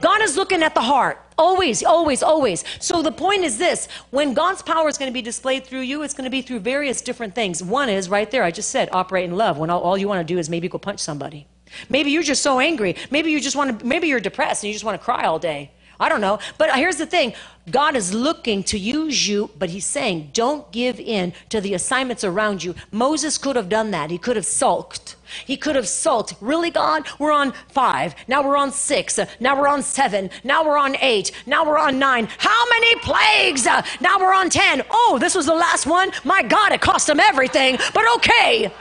God 0.00 0.20
is 0.22 0.36
looking 0.36 0.62
at 0.62 0.74
the 0.74 0.82
heart. 0.82 1.21
Always, 1.42 1.82
always, 1.82 2.22
always. 2.22 2.64
So 2.78 3.02
the 3.02 3.10
point 3.10 3.42
is 3.42 3.58
this 3.58 3.88
when 4.10 4.32
God's 4.32 4.62
power 4.62 4.88
is 4.88 4.96
going 4.96 5.10
to 5.10 5.12
be 5.12 5.22
displayed 5.22 5.66
through 5.66 5.80
you, 5.80 6.02
it's 6.02 6.14
going 6.14 6.24
to 6.24 6.30
be 6.30 6.40
through 6.40 6.60
various 6.60 7.02
different 7.02 7.34
things. 7.34 7.60
One 7.60 7.88
is 7.88 8.08
right 8.08 8.30
there, 8.30 8.44
I 8.44 8.52
just 8.52 8.70
said, 8.70 8.88
operate 8.92 9.24
in 9.24 9.36
love, 9.36 9.58
when 9.58 9.68
all, 9.68 9.80
all 9.80 9.98
you 9.98 10.06
want 10.06 10.20
to 10.26 10.34
do 10.34 10.38
is 10.38 10.48
maybe 10.48 10.68
go 10.68 10.78
punch 10.78 11.00
somebody. 11.00 11.48
Maybe 11.88 12.12
you're 12.12 12.22
just 12.22 12.42
so 12.42 12.60
angry. 12.60 12.94
Maybe 13.10 13.32
you 13.32 13.40
just 13.40 13.56
want 13.56 13.80
to, 13.80 13.84
maybe 13.84 14.06
you're 14.06 14.20
depressed 14.20 14.62
and 14.62 14.68
you 14.68 14.72
just 14.72 14.84
want 14.84 15.00
to 15.00 15.04
cry 15.04 15.24
all 15.24 15.40
day. 15.40 15.72
I 15.98 16.08
don't 16.08 16.20
know. 16.20 16.38
But 16.58 16.76
here's 16.76 16.96
the 16.96 17.06
thing 17.06 17.34
God 17.68 17.96
is 17.96 18.14
looking 18.14 18.62
to 18.64 18.78
use 18.78 19.26
you, 19.26 19.50
but 19.58 19.70
He's 19.70 19.86
saying, 19.86 20.30
don't 20.32 20.70
give 20.70 21.00
in 21.00 21.32
to 21.48 21.60
the 21.60 21.74
assignments 21.74 22.22
around 22.22 22.62
you. 22.62 22.76
Moses 22.92 23.36
could 23.36 23.56
have 23.56 23.68
done 23.68 23.90
that. 23.90 24.10
He 24.12 24.18
could 24.18 24.36
have 24.36 24.46
sulked. 24.46 25.16
He 25.46 25.56
could 25.56 25.76
have 25.76 25.88
sulked. 25.88 26.34
Really, 26.40 26.70
God? 26.70 27.06
We're 27.18 27.32
on 27.32 27.52
five. 27.68 28.14
Now 28.28 28.42
we're 28.42 28.56
on 28.56 28.72
six. 28.72 29.18
Now 29.40 29.60
we're 29.60 29.68
on 29.68 29.82
seven. 29.82 30.30
Now 30.44 30.64
we're 30.64 30.78
on 30.78 30.96
eight. 31.00 31.32
Now 31.46 31.64
we're 31.66 31.78
on 31.78 31.98
nine. 31.98 32.28
How 32.38 32.68
many 32.68 32.96
plagues? 32.96 33.64
Now 33.64 34.18
we're 34.18 34.34
on 34.34 34.50
ten. 34.50 34.82
Oh, 34.90 35.18
this 35.20 35.34
was 35.34 35.46
the 35.46 35.54
last 35.54 35.86
one? 35.86 36.10
My 36.24 36.42
God, 36.42 36.72
it 36.72 36.80
cost 36.80 37.08
him 37.08 37.20
everything. 37.20 37.78
But 37.94 38.04
okay. 38.16 38.72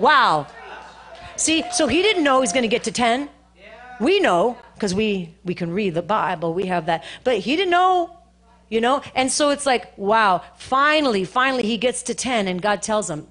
Wow. 0.00 0.46
See, 1.36 1.64
so 1.72 1.86
he 1.86 2.02
didn't 2.02 2.24
know 2.24 2.40
he's 2.40 2.52
going 2.52 2.62
to 2.62 2.68
get 2.68 2.84
to 2.84 2.92
10. 2.92 3.28
We 4.00 4.20
know 4.20 4.58
because 4.74 4.94
we 4.94 5.34
we 5.44 5.54
can 5.54 5.72
read 5.72 5.94
the 5.94 6.02
Bible. 6.02 6.54
We 6.54 6.66
have 6.66 6.86
that. 6.86 7.04
But 7.24 7.38
he 7.38 7.56
didn't 7.56 7.70
know, 7.70 8.18
you 8.68 8.80
know? 8.80 9.02
And 9.14 9.30
so 9.30 9.50
it's 9.50 9.66
like, 9.66 9.96
wow, 9.96 10.42
finally, 10.56 11.24
finally 11.24 11.62
he 11.64 11.78
gets 11.78 12.02
to 12.04 12.14
10 12.14 12.48
and 12.48 12.60
God 12.60 12.82
tells 12.82 13.08
him, 13.08 13.28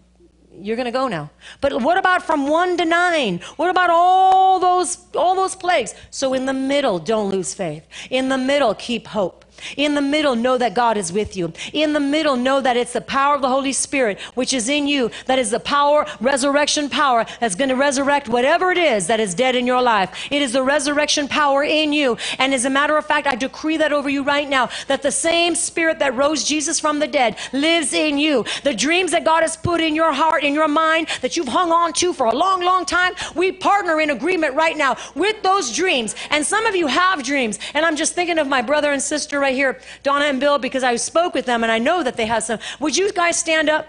you're 0.59 0.75
going 0.75 0.85
to 0.85 0.91
go 0.91 1.07
now. 1.07 1.29
But 1.61 1.81
what 1.81 1.97
about 1.97 2.23
from 2.23 2.47
1 2.47 2.77
to 2.77 2.85
9? 2.85 3.39
What 3.55 3.69
about 3.69 3.89
all 3.89 4.59
those 4.59 4.97
all 5.15 5.35
those 5.35 5.55
plagues? 5.55 5.93
So 6.09 6.33
in 6.33 6.45
the 6.45 6.53
middle, 6.53 6.99
don't 6.99 7.31
lose 7.31 7.53
faith. 7.53 7.87
In 8.09 8.29
the 8.29 8.37
middle, 8.37 8.73
keep 8.75 9.07
hope. 9.07 9.45
In 9.77 9.95
the 9.95 10.01
middle, 10.01 10.35
know 10.35 10.57
that 10.57 10.73
God 10.73 10.97
is 10.97 11.11
with 11.11 11.35
you. 11.35 11.53
In 11.73 11.93
the 11.93 11.99
middle, 11.99 12.35
know 12.35 12.61
that 12.61 12.77
it's 12.77 12.93
the 12.93 13.01
power 13.01 13.35
of 13.35 13.41
the 13.41 13.49
Holy 13.49 13.73
Spirit 13.73 14.19
which 14.35 14.53
is 14.53 14.69
in 14.69 14.87
you. 14.87 15.11
That 15.25 15.39
is 15.39 15.51
the 15.51 15.59
power, 15.59 16.05
resurrection 16.19 16.89
power 16.89 17.25
that's 17.39 17.55
going 17.55 17.69
to 17.69 17.75
resurrect 17.75 18.27
whatever 18.27 18.71
it 18.71 18.77
is 18.77 19.07
that 19.07 19.19
is 19.19 19.33
dead 19.33 19.55
in 19.55 19.67
your 19.67 19.81
life. 19.81 20.27
It 20.31 20.41
is 20.41 20.53
the 20.53 20.63
resurrection 20.63 21.27
power 21.27 21.63
in 21.63 21.93
you. 21.93 22.17
And 22.39 22.53
as 22.53 22.65
a 22.65 22.69
matter 22.69 22.97
of 22.97 23.05
fact, 23.05 23.27
I 23.27 23.35
decree 23.35 23.77
that 23.77 23.93
over 23.93 24.09
you 24.09 24.23
right 24.23 24.47
now 24.49 24.69
that 24.87 25.01
the 25.01 25.11
same 25.11 25.55
spirit 25.55 25.99
that 25.99 26.15
rose 26.15 26.43
Jesus 26.43 26.79
from 26.79 26.99
the 26.99 27.07
dead 27.07 27.37
lives 27.53 27.93
in 27.93 28.17
you. 28.17 28.45
The 28.63 28.73
dreams 28.73 29.11
that 29.11 29.25
God 29.25 29.41
has 29.41 29.57
put 29.57 29.81
in 29.81 29.95
your 29.95 30.13
heart, 30.13 30.43
in 30.43 30.53
your 30.53 30.67
mind, 30.67 31.07
that 31.21 31.37
you've 31.37 31.47
hung 31.47 31.71
on 31.71 31.93
to 31.93 32.13
for 32.13 32.27
a 32.27 32.35
long, 32.35 32.61
long 32.63 32.85
time, 32.85 33.13
we 33.35 33.51
partner 33.51 33.99
in 34.01 34.09
agreement 34.09 34.55
right 34.55 34.77
now 34.77 34.97
with 35.15 35.41
those 35.43 35.75
dreams. 35.75 36.15
And 36.29 36.45
some 36.45 36.65
of 36.65 36.75
you 36.75 36.87
have 36.87 37.23
dreams. 37.23 37.59
And 37.73 37.85
I'm 37.85 37.95
just 37.95 38.13
thinking 38.13 38.39
of 38.39 38.47
my 38.47 38.61
brother 38.61 38.91
and 38.91 39.01
sister 39.01 39.39
right 39.39 39.50
here, 39.53 39.79
Donna 40.03 40.25
and 40.25 40.39
Bill, 40.39 40.57
because 40.57 40.83
I 40.83 40.95
spoke 40.95 41.33
with 41.33 41.45
them 41.45 41.63
and 41.63 41.71
I 41.71 41.79
know 41.79 42.03
that 42.03 42.17
they 42.17 42.25
have 42.25 42.43
some. 42.43 42.59
Would 42.79 42.97
you 42.97 43.11
guys 43.11 43.37
stand 43.37 43.69
up? 43.69 43.87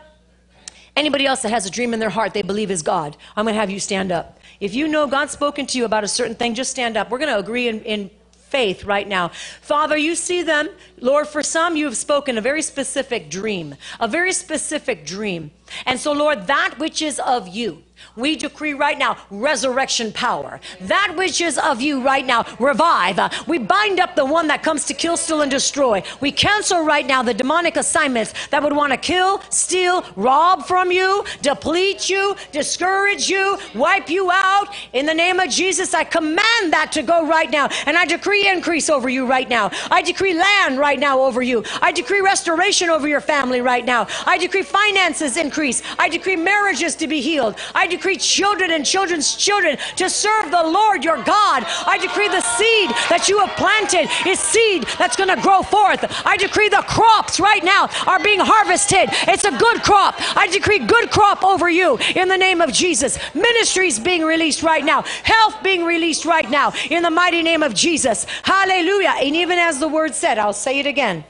Anybody 0.94 1.24
else 1.26 1.42
that 1.42 1.50
has 1.50 1.64
a 1.64 1.70
dream 1.70 1.94
in 1.94 2.00
their 2.00 2.10
heart 2.10 2.34
they 2.34 2.42
believe 2.42 2.70
is 2.70 2.82
God, 2.82 3.16
I'm 3.34 3.46
going 3.46 3.54
to 3.54 3.60
have 3.60 3.70
you 3.70 3.80
stand 3.80 4.12
up. 4.12 4.38
If 4.60 4.74
you 4.74 4.86
know 4.86 5.06
God's 5.06 5.32
spoken 5.32 5.66
to 5.66 5.78
you 5.78 5.84
about 5.84 6.04
a 6.04 6.08
certain 6.08 6.36
thing, 6.36 6.54
just 6.54 6.70
stand 6.70 6.96
up. 6.96 7.10
We're 7.10 7.18
going 7.18 7.32
to 7.32 7.38
agree 7.38 7.68
in, 7.68 7.80
in 7.80 8.10
faith 8.52 8.84
right 8.84 9.08
now. 9.08 9.28
Father, 9.62 9.96
you 9.96 10.14
see 10.14 10.42
them. 10.42 10.68
Lord, 11.00 11.26
for 11.26 11.42
some, 11.42 11.74
you 11.74 11.86
have 11.86 11.96
spoken 11.96 12.36
a 12.36 12.42
very 12.42 12.60
specific 12.60 13.30
dream, 13.30 13.74
a 13.98 14.06
very 14.06 14.34
specific 14.34 15.06
dream. 15.06 15.50
And 15.86 15.98
so, 15.98 16.12
Lord, 16.12 16.46
that 16.48 16.74
which 16.78 17.00
is 17.00 17.18
of 17.20 17.48
you, 17.48 17.82
we 18.16 18.36
decree 18.36 18.74
right 18.74 18.98
now 18.98 19.16
resurrection 19.30 20.12
power. 20.12 20.60
That 20.80 21.14
which 21.16 21.40
is 21.40 21.58
of 21.58 21.80
you 21.80 22.02
right 22.02 22.24
now, 22.24 22.44
revive. 22.58 23.18
Uh, 23.18 23.28
we 23.46 23.58
bind 23.58 24.00
up 24.00 24.16
the 24.16 24.24
one 24.24 24.48
that 24.48 24.62
comes 24.62 24.84
to 24.86 24.94
kill, 24.94 25.16
steal, 25.16 25.42
and 25.42 25.50
destroy. 25.50 26.02
We 26.20 26.32
cancel 26.32 26.84
right 26.84 27.06
now 27.06 27.22
the 27.22 27.34
demonic 27.34 27.76
assignments 27.76 28.34
that 28.48 28.62
would 28.62 28.74
want 28.74 28.92
to 28.92 28.96
kill, 28.96 29.40
steal, 29.50 30.04
rob 30.16 30.64
from 30.66 30.90
you, 30.90 31.24
deplete 31.40 32.08
you, 32.08 32.36
discourage 32.50 33.28
you, 33.28 33.58
wipe 33.74 34.08
you 34.08 34.30
out. 34.30 34.68
In 34.92 35.06
the 35.06 35.14
name 35.14 35.40
of 35.40 35.50
Jesus, 35.50 35.94
I 35.94 36.04
command 36.04 36.72
that 36.72 36.90
to 36.92 37.02
go 37.02 37.26
right 37.26 37.50
now. 37.50 37.68
And 37.86 37.96
I 37.96 38.04
decree 38.04 38.48
increase 38.48 38.88
over 38.90 39.08
you 39.08 39.26
right 39.26 39.48
now. 39.48 39.70
I 39.90 40.02
decree 40.02 40.34
land 40.34 40.78
right 40.78 40.98
now 40.98 41.20
over 41.20 41.42
you. 41.42 41.64
I 41.80 41.92
decree 41.92 42.20
restoration 42.20 42.90
over 42.90 43.08
your 43.08 43.20
family 43.20 43.60
right 43.60 43.84
now. 43.84 44.06
I 44.26 44.38
decree 44.38 44.62
finances 44.62 45.36
increase. 45.36 45.82
I 45.98 46.08
decree 46.08 46.36
marriages 46.36 46.96
to 46.96 47.06
be 47.06 47.20
healed. 47.20 47.56
I 47.74 47.86
decree 47.92 48.16
children 48.16 48.72
and 48.72 48.84
children's 48.84 49.36
children 49.36 49.76
to 49.96 50.08
serve 50.08 50.50
the 50.50 50.62
Lord 50.62 51.04
your 51.04 51.22
God. 51.22 51.64
I 51.86 51.98
decree 52.00 52.28
the 52.28 52.40
seed 52.40 52.90
that 53.08 53.28
you 53.28 53.38
have 53.38 53.56
planted 53.56 54.08
is 54.26 54.40
seed 54.40 54.84
that's 54.98 55.16
going 55.16 55.28
to 55.34 55.40
grow 55.40 55.62
forth. 55.62 56.04
I 56.26 56.36
decree 56.36 56.68
the 56.68 56.84
crops 56.88 57.38
right 57.38 57.62
now 57.62 57.88
are 58.06 58.22
being 58.22 58.40
harvested. 58.40 59.08
It's 59.28 59.44
a 59.44 59.56
good 59.56 59.82
crop. 59.82 60.14
I 60.36 60.48
decree 60.48 60.80
good 60.80 61.10
crop 61.10 61.44
over 61.44 61.68
you 61.68 61.98
in 62.16 62.28
the 62.28 62.36
name 62.36 62.60
of 62.60 62.72
Jesus. 62.72 63.18
Ministries 63.34 63.98
being 63.98 64.22
released 64.22 64.62
right 64.62 64.84
now. 64.84 65.02
Health 65.02 65.62
being 65.62 65.84
released 65.84 66.24
right 66.24 66.48
now 66.50 66.72
in 66.90 67.02
the 67.02 67.10
mighty 67.10 67.42
name 67.42 67.62
of 67.62 67.74
Jesus. 67.74 68.24
Hallelujah. 68.42 69.14
And 69.20 69.36
even 69.36 69.58
as 69.58 69.78
the 69.78 69.88
word 69.88 70.14
said, 70.14 70.38
I'll 70.38 70.52
say 70.52 70.80
it 70.80 70.86
again. 70.86 71.24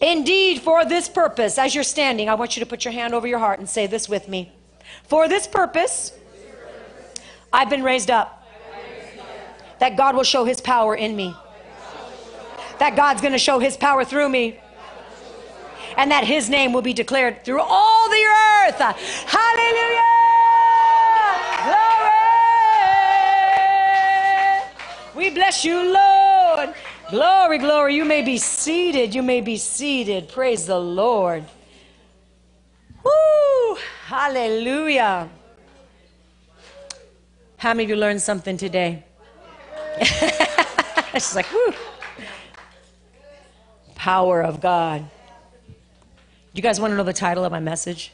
Indeed, 0.00 0.60
for 0.60 0.84
this 0.84 1.08
purpose, 1.08 1.58
as 1.58 1.74
you're 1.74 1.84
standing, 1.84 2.28
I 2.28 2.34
want 2.34 2.56
you 2.56 2.60
to 2.60 2.68
put 2.68 2.84
your 2.84 2.92
hand 2.92 3.14
over 3.14 3.26
your 3.26 3.38
heart 3.38 3.58
and 3.58 3.68
say 3.68 3.86
this 3.86 4.08
with 4.08 4.28
me. 4.28 4.52
For 5.04 5.28
this 5.28 5.46
purpose, 5.46 6.12
I've 7.52 7.70
been 7.70 7.82
raised 7.82 8.10
up. 8.10 8.44
That 9.78 9.96
God 9.96 10.16
will 10.16 10.24
show 10.24 10.44
his 10.44 10.60
power 10.60 10.94
in 10.94 11.14
me. 11.16 11.34
That 12.78 12.96
God's 12.96 13.20
going 13.20 13.32
to 13.32 13.38
show 13.38 13.58
his 13.58 13.76
power 13.76 14.04
through 14.04 14.28
me. 14.28 14.58
And 15.96 16.10
that 16.10 16.24
his 16.24 16.50
name 16.50 16.72
will 16.72 16.82
be 16.82 16.92
declared 16.92 17.44
through 17.44 17.60
all 17.60 18.08
the 18.08 18.24
earth. 18.66 18.78
Hallelujah! 19.26 20.02
Glory! 25.14 25.28
We 25.28 25.30
bless 25.30 25.64
you, 25.64 25.92
Lord. 25.92 26.74
Glory, 27.10 27.58
glory. 27.58 27.94
You 27.94 28.04
may 28.04 28.22
be 28.22 28.36
seated. 28.36 29.14
You 29.14 29.22
may 29.22 29.40
be 29.40 29.56
seated. 29.56 30.28
Praise 30.28 30.66
the 30.66 30.78
Lord. 30.78 31.44
Woo! 33.06 33.76
Hallelujah. 34.06 35.28
How 37.56 37.72
many 37.72 37.84
of 37.84 37.90
you 37.90 37.96
learned 37.96 38.20
something 38.20 38.56
today? 38.56 39.04
She's 41.14 41.34
like, 41.34 41.50
whoo. 41.52 41.72
Power 43.94 44.42
of 44.42 44.60
God. 44.60 45.08
You 46.52 46.62
guys 46.62 46.80
want 46.80 46.92
to 46.92 46.96
know 46.96 47.04
the 47.04 47.12
title 47.12 47.44
of 47.44 47.52
my 47.52 47.60
message? 47.60 48.12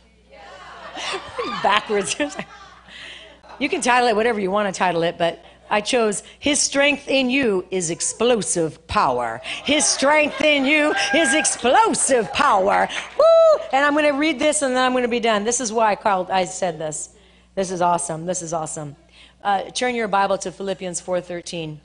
Backwards. 1.62 2.16
you 3.59 3.68
can 3.68 3.81
title 3.81 4.09
it 4.09 4.16
whatever 4.16 4.40
you 4.40 4.50
want 4.50 4.72
to 4.72 4.78
title 4.78 5.02
it, 5.02 5.18
but 5.18 5.44
I 5.72 5.80
chose 5.80 6.22
His 6.38 6.61
strength 6.61 7.08
in 7.08 7.30
you 7.30 7.66
is 7.70 7.88
explosive 7.88 8.87
power. 8.87 9.40
His 9.64 9.87
strength 9.87 10.42
in 10.42 10.66
you 10.66 10.94
is 11.14 11.35
explosive 11.35 12.30
power. 12.35 12.87
Woo! 13.18 13.62
And 13.72 13.82
I'm 13.82 13.94
going 13.94 14.04
to 14.04 14.11
read 14.11 14.38
this 14.38 14.61
and 14.61 14.76
then 14.76 14.85
I'm 14.85 14.92
going 14.92 15.02
to 15.02 15.08
be 15.08 15.18
done. 15.18 15.44
This 15.44 15.61
is 15.62 15.72
why 15.72 15.92
I 15.92 15.96
called. 15.96 16.30
I 16.30 16.44
said 16.44 16.78
this. 16.78 17.14
This 17.54 17.70
is 17.70 17.80
awesome. 17.80 18.26
This 18.26 18.42
is 18.42 18.52
awesome. 18.52 18.96
Uh, 19.42 19.62
turn 19.70 19.94
your 19.94 20.08
Bible 20.08 20.37
to 20.38 20.52
Philippians 20.52 21.00
4:13. 21.00 21.78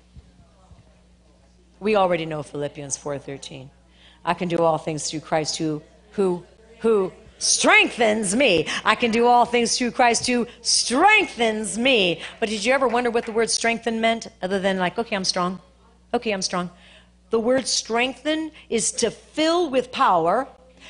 We 1.79 1.95
already 1.95 2.25
know 2.25 2.43
Philippians 2.43 2.97
4:13. 2.97 3.69
I 4.25 4.33
can 4.33 4.49
do 4.49 4.57
all 4.57 4.77
things 4.77 5.09
through 5.09 5.21
Christ 5.21 5.57
who 5.57 5.81
who 6.11 6.43
who 6.79 7.13
strengthens 7.39 8.35
me. 8.35 8.67
I 8.83 8.95
can 8.95 9.11
do 9.11 9.27
all 9.27 9.45
things 9.45 9.77
through 9.77 9.91
Christ 9.91 10.27
who 10.27 10.47
strengthens 10.61 11.77
me. 11.77 12.21
But 12.39 12.49
did 12.49 12.63
you 12.65 12.73
ever 12.73 12.87
wonder 12.87 13.09
what 13.09 13.25
the 13.25 13.31
word 13.31 13.49
strengthen 13.49 14.01
meant 14.01 14.27
other 14.41 14.59
than 14.59 14.77
like, 14.77 14.97
okay, 14.97 15.15
I'm 15.15 15.23
strong. 15.23 15.59
Okay, 16.13 16.31
I'm 16.31 16.41
strong. 16.41 16.69
The 17.29 17.39
word 17.39 17.67
strengthen 17.67 18.51
is 18.69 18.91
to 18.93 19.11
fill 19.11 19.69
with 19.69 19.91
power, 19.91 20.47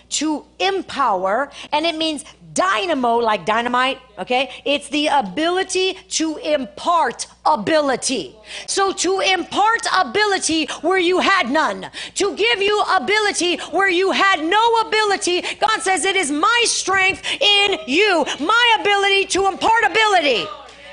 to 0.09 0.45
empower, 0.59 1.51
and 1.71 1.85
it 1.85 1.95
means 1.95 2.23
dynamo, 2.53 3.17
like 3.17 3.45
dynamite, 3.45 3.99
okay? 4.17 4.49
It's 4.65 4.89
the 4.89 5.07
ability 5.07 5.93
to 6.09 6.37
impart 6.37 7.27
ability. 7.45 8.35
So 8.65 8.91
to 8.93 9.19
impart 9.19 9.81
ability 9.95 10.65
where 10.81 10.97
you 10.97 11.19
had 11.19 11.51
none, 11.51 11.91
to 12.15 12.35
give 12.35 12.61
you 12.61 12.83
ability 12.89 13.57
where 13.69 13.89
you 13.89 14.11
had 14.11 14.43
no 14.43 14.81
ability, 14.87 15.43
God 15.59 15.81
says 15.81 16.03
it 16.03 16.15
is 16.15 16.31
my 16.31 16.63
strength 16.65 17.21
in 17.39 17.77
you, 17.85 18.25
my 18.39 18.77
ability 18.79 19.25
to 19.25 19.47
impart 19.47 19.83
ability. 19.83 20.45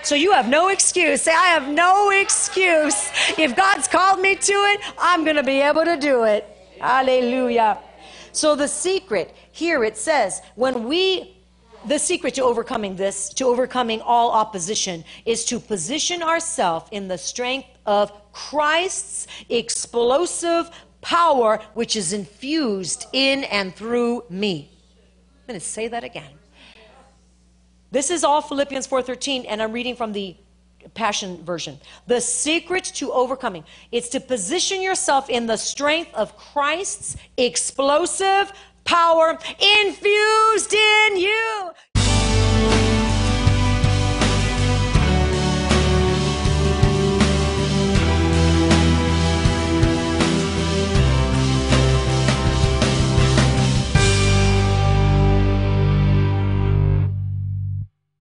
So 0.02 0.14
you 0.14 0.32
have 0.32 0.50
no 0.50 0.68
excuse. 0.68 1.22
Say, 1.22 1.32
I 1.32 1.46
have 1.46 1.66
no 1.66 2.10
excuse. 2.10 3.10
If 3.38 3.56
God's 3.56 3.88
called 3.88 4.20
me 4.20 4.36
to 4.36 4.52
it, 4.52 4.80
I'm 4.98 5.24
going 5.24 5.36
to 5.36 5.42
be 5.42 5.62
able 5.62 5.84
to 5.86 5.96
do 5.96 6.24
it. 6.24 6.46
Hallelujah. 6.78 7.78
So 8.34 8.56
the 8.56 8.66
secret 8.68 9.34
here 9.52 9.84
it 9.84 9.96
says, 9.96 10.42
when 10.56 10.84
we 10.88 11.30
the 11.86 11.98
secret 11.98 12.34
to 12.34 12.42
overcoming 12.42 12.96
this, 12.96 13.28
to 13.34 13.46
overcoming 13.46 14.00
all 14.00 14.30
opposition, 14.30 15.04
is 15.24 15.44
to 15.44 15.60
position 15.60 16.22
ourselves 16.22 16.88
in 16.90 17.08
the 17.08 17.18
strength 17.18 17.68
of 17.86 18.10
Christ's 18.32 19.26
explosive 19.50 20.70
power, 21.00 21.60
which 21.74 21.94
is 21.94 22.12
infused 22.12 23.06
in 23.12 23.44
and 23.44 23.74
through 23.76 24.24
me. 24.30 24.70
I'm 25.42 25.48
going 25.48 25.60
to 25.60 25.64
say 25.64 25.88
that 25.88 26.02
again. 26.02 26.32
This 27.92 28.10
is 28.10 28.24
all 28.24 28.42
Philippians 28.42 28.88
4:13 28.88 29.44
and 29.48 29.62
I'm 29.62 29.70
reading 29.70 29.94
from 29.94 30.12
the 30.12 30.36
Passion 30.94 31.42
Version. 31.44 31.78
The 32.06 32.20
secret 32.20 32.84
to 32.96 33.12
overcoming 33.12 33.64
is 33.92 34.08
to 34.10 34.20
position 34.20 34.82
yourself 34.82 35.30
in 35.30 35.46
the 35.46 35.56
strength 35.56 36.12
of 36.14 36.36
Christ's 36.36 37.16
explosive 37.36 38.52
power 38.84 39.38
infused 39.58 40.74
in 40.74 41.16
you. 41.16 41.70